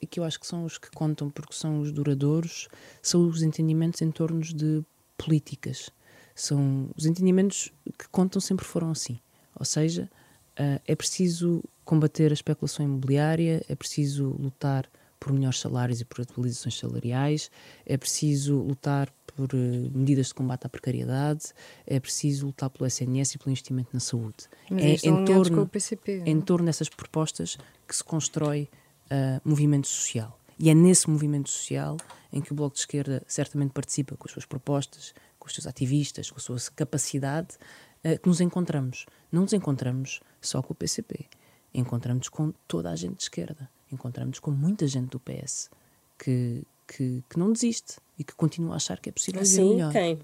e 0.00 0.06
que 0.06 0.18
eu 0.18 0.24
acho 0.24 0.40
que 0.40 0.46
são 0.46 0.64
os 0.64 0.78
que 0.78 0.90
contam 0.90 1.30
porque 1.30 1.52
são 1.52 1.80
os 1.80 1.92
duradouros, 1.92 2.68
são 3.02 3.28
os 3.28 3.42
entendimentos 3.42 4.00
em 4.00 4.10
torno 4.10 4.40
de 4.40 4.82
políticas. 5.16 5.90
São 6.34 6.88
os 6.96 7.06
entendimentos 7.06 7.72
que 7.98 8.08
contam 8.08 8.40
sempre 8.40 8.64
foram 8.64 8.90
assim. 8.90 9.18
Ou 9.58 9.64
seja, 9.64 10.10
uh, 10.58 10.80
é 10.86 10.94
preciso 10.94 11.62
combater 11.84 12.30
a 12.30 12.34
especulação 12.34 12.84
imobiliária, 12.84 13.64
é 13.68 13.74
preciso 13.74 14.28
lutar 14.38 14.88
por 15.18 15.32
melhores 15.32 15.58
salários 15.58 16.00
e 16.00 16.04
por 16.04 16.22
atualizações 16.22 16.78
salariais, 16.78 17.50
é 17.84 17.96
preciso 17.96 18.56
lutar 18.56 19.12
por 19.26 19.54
uh, 19.54 19.90
medidas 19.92 20.28
de 20.28 20.34
combate 20.34 20.66
à 20.66 20.68
precariedade, 20.68 21.52
é 21.86 22.00
preciso 22.00 22.46
lutar 22.46 22.70
pelo 22.70 22.86
SNS 22.86 23.34
e 23.34 23.38
pelo 23.38 23.50
investimento 23.50 23.90
na 23.92 24.00
saúde. 24.00 24.48
Mas 24.70 25.04
é 25.04 25.08
em 25.08 25.24
torno, 25.24 25.66
PCP, 25.66 26.22
em 26.24 26.40
torno 26.40 26.66
dessas 26.66 26.88
propostas 26.88 27.58
que 27.86 27.94
se 27.94 28.02
constrói 28.02 28.68
uh, 29.10 29.40
movimento 29.44 29.88
social. 29.88 30.38
E 30.58 30.68
é 30.68 30.74
nesse 30.74 31.08
movimento 31.08 31.48
social 31.48 31.96
em 32.32 32.40
que 32.40 32.52
o 32.52 32.54
Bloco 32.54 32.74
de 32.74 32.80
Esquerda 32.80 33.22
certamente 33.26 33.72
participa 33.72 34.16
com 34.16 34.26
as 34.26 34.32
suas 34.32 34.44
propostas, 34.44 35.14
com 35.40 35.48
os 35.48 35.54
seus 35.54 35.66
ativistas, 35.66 36.30
com 36.30 36.36
a 36.36 36.40
sua 36.40 36.58
capacidade, 36.76 37.56
uh, 38.04 38.16
que 38.20 38.28
nos 38.28 38.40
encontramos. 38.40 39.06
Não 39.32 39.42
nos 39.42 39.52
encontramos 39.52 40.20
só 40.40 40.62
com 40.62 40.72
o 40.72 40.76
PCP, 40.76 41.26
encontramos 41.74 42.28
com 42.28 42.52
toda 42.68 42.90
a 42.90 42.96
gente 42.96 43.16
de 43.16 43.22
esquerda, 43.24 43.68
encontramos 43.90 44.38
com 44.38 44.52
muita 44.52 44.86
gente 44.86 45.10
do 45.10 45.18
PS 45.18 45.68
que, 46.16 46.62
que, 46.86 47.24
que 47.28 47.38
não 47.38 47.52
desiste 47.52 47.96
e 48.18 48.22
que 48.22 48.34
continua 48.34 48.74
a 48.74 48.76
achar 48.76 49.00
que 49.00 49.08
é 49.08 49.12
possível 49.12 49.40
assim, 49.40 49.70
melhor. 49.70 49.90
Quem? 49.90 50.20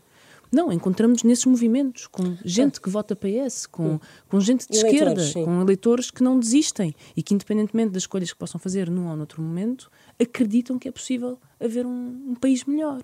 Não, 0.52 0.72
encontramos 0.72 1.22
nesses 1.22 1.44
movimentos, 1.44 2.06
com 2.06 2.36
gente 2.44 2.80
que 2.80 2.88
vota 2.88 3.16
PS, 3.16 3.66
com, 3.66 3.98
com 4.28 4.40
gente 4.40 4.66
de 4.68 4.76
esquerda, 4.76 5.20
sim. 5.20 5.44
com 5.44 5.60
eleitores 5.60 6.10
que 6.10 6.22
não 6.22 6.38
desistem 6.38 6.94
e 7.16 7.22
que, 7.22 7.34
independentemente 7.34 7.90
das 7.90 8.04
escolhas 8.04 8.32
que 8.32 8.38
possam 8.38 8.60
fazer 8.60 8.88
num 8.88 9.08
ou 9.08 9.16
noutro 9.16 9.42
momento, 9.42 9.90
acreditam 10.20 10.78
que 10.78 10.88
é 10.88 10.92
possível 10.92 11.38
haver 11.58 11.84
um, 11.84 12.30
um 12.30 12.34
país 12.34 12.64
melhor. 12.64 13.02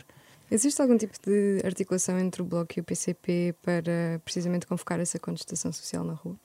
Existe 0.52 0.82
algum 0.82 0.98
tipo 0.98 1.14
de 1.24 1.62
articulação 1.64 2.18
entre 2.18 2.42
o 2.42 2.44
Bloco 2.44 2.74
e 2.76 2.80
o 2.80 2.84
PCP 2.84 3.54
para 3.62 4.20
precisamente 4.22 4.66
convocar 4.66 5.00
essa 5.00 5.18
contestação 5.18 5.72
social 5.72 6.04
na 6.04 6.12
rua? 6.12 6.36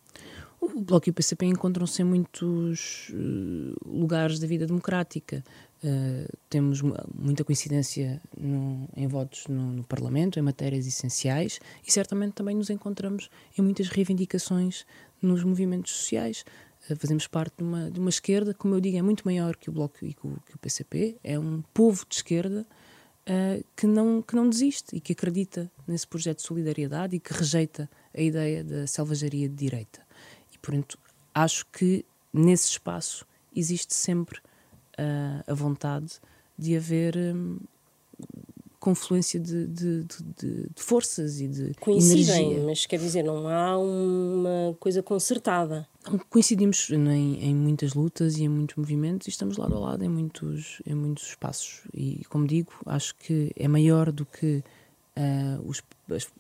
O 0.62 0.80
Bloco 0.80 1.10
e 1.10 1.12
o 1.12 1.14
PCP 1.14 1.46
encontram-se 1.46 2.02
em 2.02 2.06
muitos 2.06 3.10
uh, 3.10 3.76
lugares 3.86 4.40
da 4.40 4.48
vida 4.48 4.66
democrática. 4.66 5.44
Uh, 5.84 6.26
temos 6.50 6.82
muita 7.14 7.44
coincidência 7.44 8.22
no, 8.38 8.88
em 8.96 9.08
votos 9.08 9.46
no, 9.50 9.74
no, 9.74 9.84
Parlamento, 9.84 10.40
em 10.40 10.42
matérias 10.42 10.88
essenciais, 10.88 11.60
e 11.86 11.92
certamente 11.92 12.32
também 12.32 12.56
nos 12.56 12.70
encontramos 12.70 13.30
em 13.60 13.62
muitas 13.62 13.90
reivindicações 13.90 14.86
nos 15.22 15.44
movimentos 15.44 15.92
sociais. 15.92 16.46
Uh, 16.90 16.96
fazemos 16.96 17.28
parte 17.28 17.58
de 17.58 17.64
uma, 17.66 17.92
de 17.92 18.00
uma 18.00 18.10
esquerda, 18.10 18.54
como 18.54 18.74
eu 18.74 18.80
digo, 18.80 18.96
é 18.96 19.02
muito 19.02 19.26
maior 19.26 19.58
que 19.58 19.70
o 19.70 19.74
Bloco 19.74 19.98
e 20.06 20.14
que 20.14 20.26
o, 20.26 20.40
que 20.46 20.56
o 20.56 20.60
PCP, 20.60 21.18
é 21.26 21.38
um 21.38 21.62
povo 21.74 22.06
de 22.08 22.16
esquerda 22.16 22.66
uh, 23.28 23.64
que, 23.76 23.86
não, 23.86 24.22
que 24.22 24.36
não 24.36 24.50
desiste 24.50 24.96
e 24.96 25.00
que 25.00 25.14
acredita 25.14 25.72
nesse 25.88 26.08
projeto 26.08 26.38
de 26.38 26.44
solidariedade 26.44 27.16
e 27.16 27.20
que 27.20 27.34
rejeita 27.34 27.90
a 28.14 28.22
ideia 28.22 28.64
da 28.64 28.88
selvageria 28.88 29.48
de 29.48 29.56
direita. 29.56 30.02
E, 30.54 30.58
portanto, 30.58 30.98
acho 31.34 31.66
que 31.68 32.06
nesse 32.34 32.70
espaço 32.72 33.26
existe 33.56 33.94
sempre 33.94 34.40
uh, 34.40 35.44
a 35.46 35.54
vontade 35.54 36.20
de 36.58 36.76
haver 36.76 37.16
um, 37.16 37.60
confluência 38.88 39.38
de, 39.38 39.68
de, 39.68 40.04
de, 40.06 40.70
de, 40.74 40.82
forças 40.82 41.42
e 41.42 41.48
de 41.50 41.74
Coincidem, 41.74 42.52
energia. 42.52 42.66
mas 42.66 42.86
quer 42.86 42.98
dizer, 42.98 43.22
não 43.22 43.46
há 43.46 43.78
uma 43.78 44.74
coisa 44.80 45.04
concertada. 45.04 45.86
Não, 46.06 46.18
coincidimos 46.18 46.90
em, 46.90 47.44
em, 47.44 47.54
muitas 47.54 47.94
lutas 47.94 48.38
e 48.38 48.46
em 48.46 48.48
muitos 48.48 48.78
movimentos 48.78 49.28
e 49.28 49.30
estamos 49.30 49.58
lado 49.58 49.76
a 49.76 49.80
lado 49.80 50.06
em 50.06 50.08
muitos, 50.08 50.82
em 50.86 50.96
muitos 50.96 51.28
espaços. 51.28 51.82
E, 51.94 52.24
como 52.30 52.48
digo, 52.48 52.72
acho 52.86 53.14
que 53.16 53.52
é 53.58 53.68
maior 53.68 54.10
do 54.10 54.26
que 54.26 54.64
uh, 55.18 55.70
os, 55.70 55.84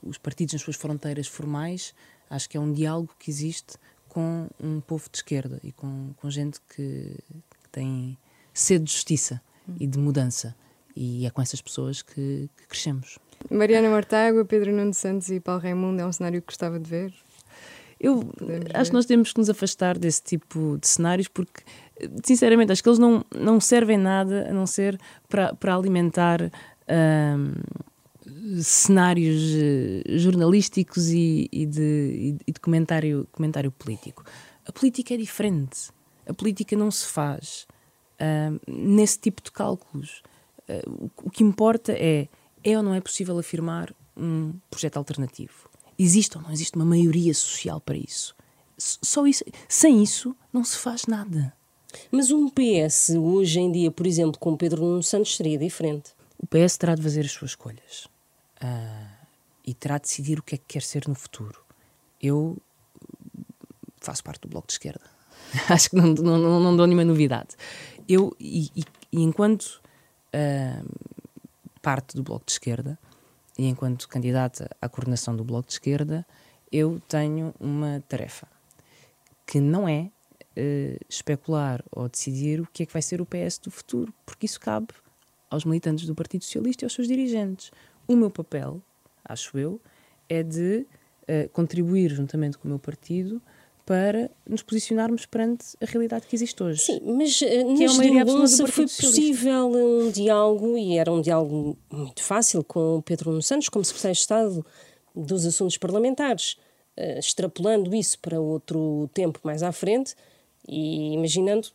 os 0.01 0.17
partidos 0.17 0.53
nas 0.53 0.61
suas 0.61 0.77
fronteiras 0.77 1.27
formais. 1.27 1.93
Acho 2.29 2.49
que 2.49 2.55
é 2.55 2.61
um 2.61 2.71
diálogo 2.71 3.13
que 3.19 3.29
existe 3.29 3.73
com 4.07 4.47
um 4.57 4.79
povo 4.79 5.09
de 5.11 5.17
esquerda 5.17 5.59
e 5.61 5.73
com, 5.73 6.13
com 6.15 6.29
gente 6.29 6.61
que, 6.73 7.13
que 7.61 7.69
tem 7.73 8.17
sede 8.53 8.85
de 8.85 8.93
justiça 8.93 9.41
e 9.77 9.85
de 9.85 9.99
mudança. 9.99 10.55
E 10.99 11.25
é 11.27 11.29
com 11.29 11.41
essas 11.41 11.61
pessoas 11.61 12.01
que, 12.01 12.49
que 12.57 12.67
crescemos. 12.67 13.19
Mariana 13.51 13.87
Mortágua, 13.89 14.43
Pedro 14.43 14.73
Nuno 14.73 14.93
Santos 14.93 15.29
e 15.29 15.39
Paulo 15.39 15.61
Raimundo 15.61 16.01
é 16.01 16.05
um 16.05 16.11
cenário 16.11 16.41
que 16.41 16.47
gostava 16.47 16.79
de 16.79 16.89
ver? 16.89 17.13
Eu 17.99 18.19
Podemos 18.37 18.65
acho 18.73 18.83
ver. 18.83 18.89
que 18.89 18.93
nós 18.93 19.05
temos 19.05 19.33
que 19.33 19.39
nos 19.39 19.49
afastar 19.49 19.97
desse 19.97 20.23
tipo 20.23 20.77
de 20.79 20.87
cenários 20.87 21.27
porque, 21.27 21.63
sinceramente, 22.23 22.71
acho 22.71 22.81
que 22.81 22.89
eles 22.89 22.99
não, 22.99 23.23
não 23.35 23.59
servem 23.59 23.97
nada 23.97 24.49
a 24.49 24.53
não 24.53 24.65
ser 24.65 24.99
para, 25.29 25.53
para 25.53 25.75
alimentar 25.75 26.41
hum, 26.43 27.53
cenários 28.61 29.41
eh, 29.55 30.17
jornalísticos 30.17 31.09
e, 31.09 31.47
e, 31.51 31.65
de, 31.65 32.37
e 32.45 32.51
de 32.51 32.59
comentário, 32.59 33.27
comentário 33.31 33.71
político. 33.71 34.23
A 34.65 34.71
política 34.71 35.13
é 35.13 35.17
diferente. 35.17 35.89
A 36.27 36.33
política 36.33 36.75
não 36.75 36.91
se 36.91 37.07
faz 37.07 37.65
uh, 38.19 38.59
nesse 38.67 39.17
tipo 39.17 39.41
de 39.41 39.51
cálculos. 39.51 40.21
Uh, 40.69 41.05
o, 41.05 41.27
o 41.27 41.29
que 41.29 41.43
importa 41.43 41.93
é, 41.93 42.27
é 42.63 42.77
ou 42.77 42.83
não 42.83 42.93
é 42.93 43.01
possível 43.01 43.37
afirmar 43.37 43.93
um 44.15 44.53
projeto 44.69 44.97
alternativo? 44.97 45.69
Existe 45.97 46.37
ou 46.37 46.43
não 46.43 46.51
existe 46.51 46.75
uma 46.75 46.85
maioria 46.85 47.33
social 47.33 47.79
para 47.79 47.97
isso? 47.97 48.35
Só 48.77 49.25
isso, 49.25 49.43
sem 49.67 50.03
isso 50.03 50.35
não 50.53 50.63
se 50.63 50.77
faz 50.77 51.05
nada. 51.07 51.53
Mas 52.11 52.31
um 52.31 52.47
PS 52.49 53.11
hoje 53.17 53.59
em 53.59 53.71
dia, 53.71 53.91
por 53.91 54.05
exemplo, 54.05 54.39
com 54.39 54.55
Pedro 54.55 54.81
Nuno 54.81 55.01
Santos 55.01 55.35
seria 55.35 55.57
diferente. 55.57 56.11
O 56.37 56.45
PS 56.45 56.77
terá 56.77 56.93
de 56.93 57.01
fazer 57.01 57.21
as 57.21 57.31
suas 57.31 57.51
escolhas 57.51 58.05
uh, 58.61 59.25
e 59.65 59.73
terá 59.73 59.97
de 59.97 60.03
decidir 60.03 60.39
o 60.39 60.43
que 60.43 60.55
é 60.55 60.57
que 60.57 60.65
quer 60.67 60.83
ser 60.83 61.07
no 61.07 61.15
futuro. 61.15 61.59
Eu 62.21 62.57
faço 63.99 64.23
parte 64.23 64.41
do 64.41 64.47
Bloco 64.47 64.67
de 64.67 64.73
Esquerda. 64.73 65.01
Acho 65.69 65.89
que 65.89 65.95
não, 65.95 66.13
não, 66.13 66.59
não, 66.59 66.77
dou 66.77 66.85
nenhuma 66.85 67.05
novidade. 67.05 67.55
Eu, 68.07 68.35
e, 68.39 68.69
e, 68.75 68.83
e 69.11 69.21
enquanto 69.23 69.81
parte 71.81 72.15
do 72.15 72.23
Bloco 72.23 72.45
de 72.45 72.51
Esquerda 72.53 72.99
e 73.57 73.65
enquanto 73.65 74.07
candidata 74.07 74.69
à 74.81 74.87
coordenação 74.87 75.35
do 75.35 75.43
Bloco 75.43 75.67
de 75.67 75.73
Esquerda, 75.73 76.25
eu 76.71 77.01
tenho 77.07 77.53
uma 77.59 78.03
tarefa 78.07 78.47
que 79.45 79.59
não 79.59 79.87
é 79.87 80.11
uh, 80.57 81.05
especular 81.09 81.83
ou 81.91 82.07
decidir 82.07 82.61
o 82.61 82.67
que 82.67 82.83
é 82.83 82.85
que 82.85 82.93
vai 82.93 83.01
ser 83.01 83.19
o 83.21 83.25
PS 83.25 83.57
do 83.57 83.71
futuro, 83.71 84.13
porque 84.25 84.45
isso 84.45 84.59
cabe 84.59 84.89
aos 85.49 85.65
militantes 85.65 86.05
do 86.05 86.13
Partido 86.13 86.43
Socialista 86.43 86.83
e 86.83 86.85
aos 86.85 86.93
seus 86.93 87.07
dirigentes. 87.07 87.71
O 88.07 88.15
meu 88.15 88.29
papel, 88.29 88.81
acho 89.23 89.57
eu, 89.57 89.81
é 90.29 90.43
de 90.43 90.85
uh, 91.23 91.49
contribuir 91.49 92.11
juntamente 92.11 92.57
com 92.57 92.67
o 92.67 92.69
meu 92.69 92.79
partido 92.79 93.41
para 93.87 94.29
nos 94.45 94.61
posicionarmos 94.61 95.25
perante 95.25 95.65
a 95.81 95.85
realidade 95.85 96.27
que 96.27 96.35
existe 96.35 96.61
hoje. 96.61 96.81
Sim, 96.81 96.99
mas 97.05 97.39
uh, 97.39 97.79
nas 97.79 97.97
é 97.97 98.03
liderança 98.03 98.67
foi 98.67 98.83
possível 98.83 99.71
um 99.71 100.11
diálogo, 100.11 100.77
e 100.77 100.97
era 100.97 101.09
um 101.09 101.21
diálogo 101.21 101.77
muito 101.89 102.21
fácil 102.21 102.65
com 102.65 102.97
o 102.97 103.01
Pedro 103.01 103.29
Nuno 103.29 103.41
Santos, 103.41 103.69
como 103.69 103.85
secretário 103.85 104.13
de 104.13 104.19
Estado 104.19 104.65
dos 105.15 105.45
Assuntos 105.45 105.77
Parlamentares, 105.77 106.57
uh, 106.97 107.17
extrapolando 107.17 107.95
isso 107.95 108.19
para 108.19 108.37
outro 108.41 109.09
tempo 109.13 109.39
mais 109.41 109.63
à 109.63 109.71
frente 109.71 110.15
e 110.67 111.13
imaginando 111.13 111.69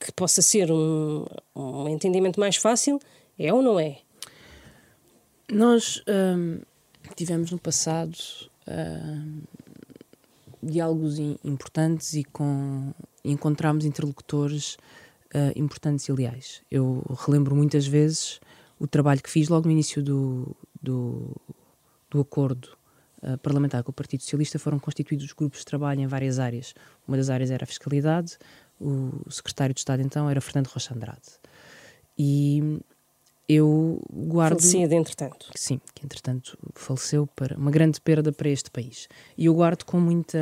que 0.00 0.10
possa 0.10 0.42
ser 0.42 0.68
um, 0.68 1.24
um 1.54 1.88
entendimento 1.88 2.40
mais 2.40 2.56
fácil, 2.56 2.98
é 3.38 3.54
ou 3.54 3.62
não 3.62 3.78
é? 3.78 3.98
Nós 5.48 6.02
hum, 6.08 6.58
tivemos 7.14 7.52
no 7.52 7.58
passado 7.58 8.18
hum, 8.66 9.42
diálogos 10.62 11.18
importantes 11.18 12.14
e 12.14 12.24
com 12.24 12.92
encontramos 13.24 13.84
interlocutores 13.84 14.76
uh, 15.34 15.56
importantes 15.56 16.06
e 16.08 16.12
leais. 16.12 16.62
Eu 16.70 17.02
relembro 17.26 17.54
muitas 17.54 17.86
vezes 17.86 18.40
o 18.78 18.86
trabalho 18.86 19.22
que 19.22 19.30
fiz 19.30 19.48
logo 19.48 19.66
no 19.66 19.72
início 19.72 20.02
do, 20.02 20.56
do, 20.80 21.36
do 22.10 22.20
acordo 22.20 22.68
uh, 23.22 23.38
parlamentar 23.38 23.82
com 23.82 23.90
o 23.90 23.94
Partido 23.94 24.22
Socialista. 24.22 24.58
Foram 24.58 24.78
constituídos 24.78 25.32
grupos 25.32 25.60
de 25.60 25.66
trabalho 25.66 26.00
em 26.00 26.06
várias 26.06 26.38
áreas. 26.38 26.74
Uma 27.06 27.16
das 27.16 27.30
áreas 27.30 27.50
era 27.50 27.64
a 27.64 27.66
fiscalidade, 27.66 28.38
o 28.80 29.30
secretário 29.30 29.74
de 29.74 29.80
Estado 29.80 30.02
então 30.02 30.28
era 30.28 30.40
Fernando 30.40 30.68
Rocha 30.68 30.94
Andrade. 30.94 31.40
E 32.18 32.80
eu 33.52 34.00
guardo. 34.12 34.60
Falecido, 34.60 34.94
entretanto. 34.94 35.46
Sim, 35.54 35.80
que 35.94 36.04
entretanto 36.04 36.58
faleceu 36.74 37.26
para 37.26 37.56
uma 37.56 37.70
grande 37.70 38.00
perda 38.00 38.32
para 38.32 38.48
este 38.48 38.70
país. 38.70 39.08
E 39.36 39.46
eu 39.46 39.54
guardo 39.54 39.84
com 39.84 40.00
muita. 40.00 40.38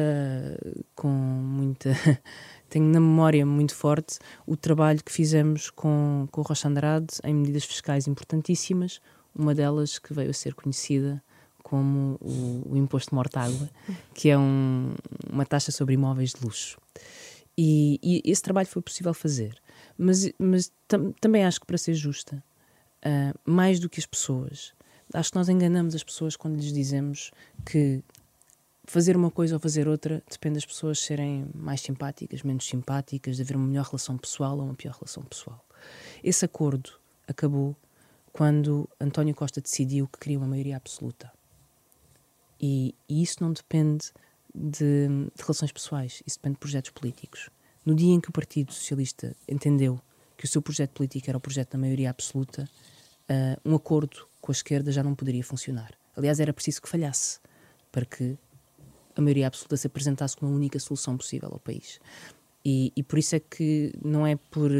com 0.94 1.08
muita. 1.08 1.90
tenho 2.70 2.86
na 2.86 3.00
memória 3.00 3.44
muito 3.44 3.74
forte 3.74 4.18
o 4.46 4.56
trabalho 4.56 5.02
que 5.02 5.10
fizemos 5.10 5.70
com, 5.70 6.28
com 6.30 6.40
o 6.40 6.44
Rocha 6.44 6.68
Andrade 6.68 7.16
em 7.24 7.34
medidas 7.34 7.64
fiscais 7.64 8.06
importantíssimas, 8.06 9.00
uma 9.34 9.54
delas 9.54 9.98
que 9.98 10.14
veio 10.14 10.30
a 10.30 10.32
ser 10.32 10.54
conhecida 10.54 11.22
como 11.62 12.16
o, 12.20 12.72
o 12.72 12.76
Imposto 12.76 13.10
de 13.10 13.14
Mortágua, 13.14 13.68
que 14.14 14.30
é 14.30 14.38
um, 14.38 14.94
uma 15.30 15.44
taxa 15.44 15.70
sobre 15.70 15.94
imóveis 15.94 16.32
de 16.32 16.44
luxo. 16.44 16.78
E, 17.56 17.98
e, 18.02 18.22
esse 18.30 18.40
trabalho 18.40 18.68
foi 18.68 18.80
possível 18.80 19.12
fazer. 19.12 19.60
Mas, 19.98 20.32
mas 20.38 20.72
tam, 20.88 21.12
também 21.20 21.44
acho 21.44 21.60
que, 21.60 21.66
para 21.66 21.76
ser 21.76 21.94
justa, 21.94 22.42
uh, 23.04 23.38
mais 23.44 23.78
do 23.78 23.88
que 23.88 24.00
as 24.00 24.06
pessoas. 24.06 24.72
Acho 25.12 25.30
que 25.30 25.36
nós 25.36 25.48
enganamos 25.48 25.94
as 25.94 26.04
pessoas 26.04 26.36
quando 26.36 26.56
lhes 26.56 26.72
dizemos 26.72 27.30
que 27.64 28.02
fazer 28.84 29.16
uma 29.16 29.30
coisa 29.30 29.54
ou 29.54 29.60
fazer 29.60 29.88
outra 29.88 30.22
depende 30.30 30.54
das 30.54 30.66
pessoas 30.66 30.98
serem 30.98 31.46
mais 31.54 31.80
simpáticas, 31.80 32.42
menos 32.42 32.66
simpáticas, 32.66 33.36
de 33.36 33.42
haver 33.42 33.56
uma 33.56 33.66
melhor 33.66 33.84
relação 33.84 34.16
pessoal 34.16 34.58
ou 34.58 34.64
uma 34.64 34.74
pior 34.74 34.94
relação 34.94 35.22
pessoal. 35.22 35.64
Esse 36.22 36.44
acordo 36.44 36.92
acabou 37.26 37.76
quando 38.32 38.88
António 39.00 39.34
Costa 39.34 39.60
decidiu 39.60 40.06
que 40.08 40.18
queria 40.18 40.38
uma 40.38 40.46
maioria 40.46 40.76
absoluta. 40.76 41.32
E, 42.60 42.94
e 43.08 43.22
isso 43.22 43.36
não 43.40 43.52
depende 43.52 44.12
de, 44.54 45.08
de, 45.08 45.42
relações 45.42 45.72
pessoais, 45.72 46.22
isso 46.26 46.38
depende 46.38 46.54
de 46.54 46.60
projetos 46.60 46.90
políticos. 46.90 47.48
No 47.84 47.94
dia 47.94 48.12
em 48.12 48.20
que 48.20 48.28
o 48.28 48.32
Partido 48.32 48.72
Socialista 48.72 49.34
entendeu 49.48 50.00
que 50.40 50.46
o 50.46 50.48
seu 50.48 50.62
projeto 50.62 50.92
político 50.92 51.28
era 51.28 51.36
o 51.36 51.40
projeto 51.40 51.72
da 51.72 51.78
maioria 51.78 52.08
absoluta, 52.08 52.66
uh, 53.28 53.60
um 53.62 53.74
acordo 53.74 54.26
com 54.40 54.50
a 54.50 54.54
esquerda 54.54 54.90
já 54.90 55.02
não 55.02 55.14
poderia 55.14 55.44
funcionar. 55.44 55.92
Aliás, 56.16 56.40
era 56.40 56.50
preciso 56.50 56.80
que 56.80 56.88
falhasse 56.88 57.38
para 57.92 58.06
que 58.06 58.38
a 59.14 59.20
maioria 59.20 59.48
absoluta 59.48 59.76
se 59.76 59.86
apresentasse 59.86 60.34
como 60.38 60.50
a 60.50 60.54
única 60.54 60.78
solução 60.78 61.14
possível 61.14 61.50
ao 61.52 61.58
país. 61.58 62.00
E, 62.64 62.90
e 62.96 63.02
por 63.02 63.18
isso 63.18 63.36
é 63.36 63.40
que 63.40 63.92
não 64.02 64.26
é 64.26 64.34
por 64.34 64.70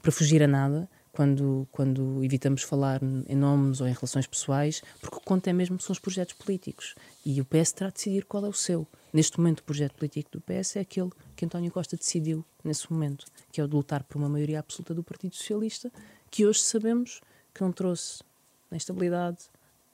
para 0.00 0.12
fugir 0.12 0.44
a 0.44 0.46
nada 0.46 0.88
quando, 1.12 1.66
quando 1.72 2.22
evitamos 2.24 2.62
falar 2.62 3.00
em 3.02 3.34
nomes 3.34 3.80
ou 3.80 3.88
em 3.88 3.92
relações 3.92 4.26
pessoais, 4.26 4.82
porque 5.00 5.16
o 5.16 5.20
que 5.20 5.26
conta 5.26 5.50
é 5.50 5.52
mesmo 5.52 5.80
são 5.80 5.92
os 5.92 5.98
projetos 5.98 6.34
políticos. 6.34 6.94
E 7.24 7.40
o 7.40 7.44
PS 7.44 7.72
terá 7.72 7.88
de 7.88 7.94
decidir 7.94 8.24
qual 8.24 8.44
é 8.44 8.48
o 8.48 8.52
seu. 8.52 8.86
Neste 9.12 9.38
momento, 9.38 9.60
o 9.60 9.64
projeto 9.64 9.94
político 9.94 10.30
do 10.32 10.40
PS 10.40 10.76
é 10.76 10.80
aquele 10.80 11.10
que 11.34 11.44
António 11.44 11.70
Costa 11.72 11.96
decidiu 11.96 12.44
nesse 12.62 12.90
momento, 12.92 13.26
que 13.50 13.60
é 13.60 13.64
o 13.64 13.68
de 13.68 13.74
lutar 13.74 14.04
por 14.04 14.18
uma 14.18 14.28
maioria 14.28 14.60
absoluta 14.60 14.94
do 14.94 15.02
Partido 15.02 15.34
Socialista, 15.34 15.92
que 16.30 16.46
hoje 16.46 16.60
sabemos 16.60 17.20
que 17.52 17.60
não 17.60 17.72
trouxe 17.72 18.22
nem 18.70 18.78
estabilidade, 18.78 19.38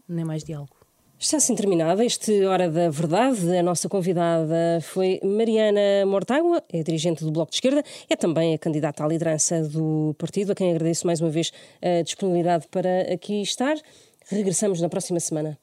nem 0.07 0.25
mais 0.25 0.45
diálogo. 0.45 0.76
Está 1.19 1.39
assim 1.39 1.55
terminada 1.55 2.05
este 2.05 2.45
Hora 2.45 2.69
da 2.69 2.91
Verdade. 2.91 3.57
A 3.57 3.63
nossa 3.63 3.89
convidada 3.89 4.81
foi 4.83 5.19
Mariana 5.25 6.05
Mortágua, 6.07 6.63
é 6.71 6.83
dirigente 6.83 7.25
do 7.25 7.33
Bloco 7.33 7.51
de 7.51 7.57
Esquerda, 7.57 7.83
é 8.09 8.15
também 8.15 8.53
a 8.53 8.59
candidata 8.59 9.03
à 9.03 9.09
liderança 9.09 9.63
do 9.63 10.15
partido, 10.19 10.53
a 10.53 10.55
quem 10.55 10.71
agradeço 10.71 11.07
mais 11.07 11.19
uma 11.23 11.31
vez 11.31 11.53
a 11.81 12.03
disponibilidade 12.03 12.67
para 12.71 13.13
aqui 13.15 13.41
estar. 13.41 13.77
Regressamos 14.29 14.79
na 14.83 14.91
próxima 14.91 15.19
semana. 15.19 15.59